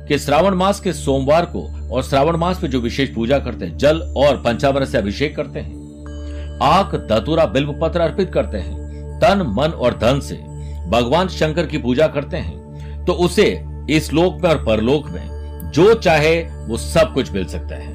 कि 0.08 0.20
श्रावण 0.20 0.54
मास 0.54 0.80
के 0.80 0.94
सोमवार 0.94 1.46
को 1.46 1.90
और 1.92 2.04
श्रावण 2.04 2.38
मास 2.38 2.64
में 2.64 2.70
जो 2.70 2.80
विशेष 2.80 3.10
पूजा 3.10 3.40
करते 3.40 3.66
हैं, 3.66 3.78
जल 3.78 4.02
और 4.18 4.38
पंचामृत 4.38 4.88
से 4.88 4.98
अभिषेक 4.98 5.36
करते 5.36 5.60
हैं 5.60 5.79
आक 6.64 6.96
दतुरा 7.10 7.46
बिल्व 7.48 7.72
पत्र 7.82 8.00
अर्पित 8.02 8.32
करते 8.34 8.58
हैं, 8.58 8.78
तन, 9.20 9.42
मन 9.50 9.72
और 9.72 9.98
धन 9.98 10.20
से। 10.20 10.36
भगवान 10.90 11.28
शंकर 11.30 11.66
की 11.66 11.78
पूजा 11.78 12.08
करते 12.08 12.38
हैं 12.38 13.06
तो 13.06 13.14
उसे 13.16 13.46
इस 13.90 14.12
लोक 14.14 14.42
में 14.44 14.50
और 14.50 14.64
परलोक 14.66 15.10
में 15.10 15.72
जो 15.74 15.94
चाहे 15.96 16.36
वो 16.68 16.78
सब 16.78 17.14
कुछ 17.14 17.32
मिल 17.32 17.46
सकता 17.48 17.76
है। 17.76 17.94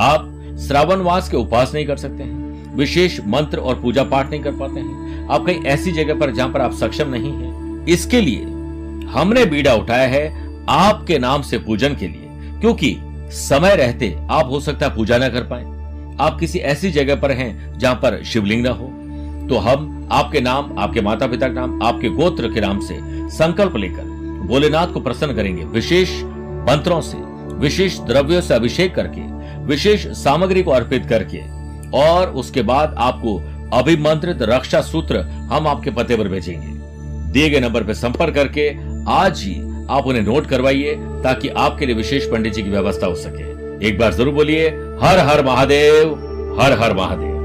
आप 0.00 0.28
श्रावण 0.60 1.02
मास 1.02 1.28
के 1.28 1.36
उपास 1.36 1.72
नहीं 1.74 1.86
कर 1.86 1.96
सकते 1.96 2.22
हैं, 2.22 2.76
विशेष 2.76 3.18
मंत्र 3.26 3.58
और 3.58 3.80
पूजा 3.80 4.02
पाठ 4.04 4.30
नहीं 4.30 4.40
कर 4.42 4.52
पाते 4.52 4.80
हैं। 4.80 5.26
आप 5.28 5.46
कहीं 5.46 5.64
ऐसी 5.64 5.92
जगह 5.92 6.18
पर 6.20 6.30
जहाँ 6.30 6.48
पर 6.48 6.60
आप 6.60 6.72
सक्षम 6.74 7.08
नहीं 7.08 7.32
हैं, 7.32 7.84
इसके 7.86 8.20
लिए 8.20 8.44
हमने 9.12 9.44
बीड़ा 9.46 9.74
उठाया 9.74 10.08
है 10.08 10.30
आपके 10.70 11.18
नाम 11.18 11.42
से 11.42 11.58
पूजन 11.58 11.94
के 11.94 12.08
लिए, 12.08 12.28
क्योंकि 12.60 12.96
समय 13.32 13.74
रहते 13.76 14.16
आप 14.30 14.50
हो 14.50 14.60
सकता 14.60 14.86
है 14.86 14.94
पूजा 14.96 15.18
ना 15.18 15.28
कर 15.28 15.42
पाए। 15.42 15.64
आप 16.20 16.38
किसी 16.40 16.58
ऐसी 16.58 16.90
जगह 16.90 17.16
पर 17.16 17.30
हैं 17.30 17.78
जहाँ 17.78 17.94
पर 17.94 18.22
शिवलिंग 18.24 18.66
न 18.66 18.70
हो 18.70 18.86
तो 19.48 19.58
हम 19.58 20.08
आपके 20.12 20.40
नाम, 20.40 20.78
आपके 20.78 21.00
माता 21.00 21.26
पिता 21.26 21.48
के 21.48 21.54
नाम, 21.54 21.82
आपके 21.82 22.08
गोत्र 22.08 22.52
के 22.52 22.60
नाम 22.60 22.80
से 22.80 22.98
संकल्प 23.36 23.76
लेकर 23.76 24.04
भोलेनाथ 24.48 24.92
को 24.92 25.00
प्रसन्न 25.00 25.34
करेंगे 25.34 25.64
विशेष 25.64 26.10
मंत्रों 26.68 27.00
से, 27.00 27.18
विशेष 27.56 27.98
द्रव्यों 28.00 28.40
से 28.40 28.54
अभिषेक 28.54 28.94
करके, 28.94 29.20
विशेष 29.64 30.06
सामग्री 30.06 30.62
को 30.62 30.70
अर्पित 30.70 31.06
करके, 31.06 31.40
और 31.98 32.30
उसके 32.30 32.62
बाद 32.62 32.94
आपको 32.98 33.36
अभिमंत्रित 33.72 34.42
रक्षा 34.42 34.80
सूत्र 34.80 35.20
हम 35.50 35.66
आपके 35.66 35.90
पते 35.90 36.16
पर 36.16 36.28
भेजेंगे। 36.28 36.68
दिए 37.32 37.50
गए 37.50 37.60
नंबर 37.60 37.84
पर 37.84 37.94
संपर्क 37.94 38.34
करके 38.34 38.68
आज 39.10 39.42
ही 39.42 39.54
आप 39.90 40.06
उन्हें 40.06 40.22
नोट 40.22 40.46
करवाइए 40.46 40.94
ताकि 41.24 41.48
आपके 41.48 41.86
लिए 41.86 41.94
विशेष 41.94 42.30
पंडित 42.30 42.54
जी 42.54 42.62
की 42.62 42.70
व्यवस्था 42.70 43.06
हो 43.06 43.14
सके। 43.14 43.51
एक 43.82 43.98
बार 43.98 44.12
ज़रूर 44.14 44.34
बोलिए 44.34 44.68
हर 45.00 45.18
हर 45.28 45.44
महादेव 45.44 46.10
हर 46.60 46.72
हर 46.80 46.92
महादेव। 46.96 47.41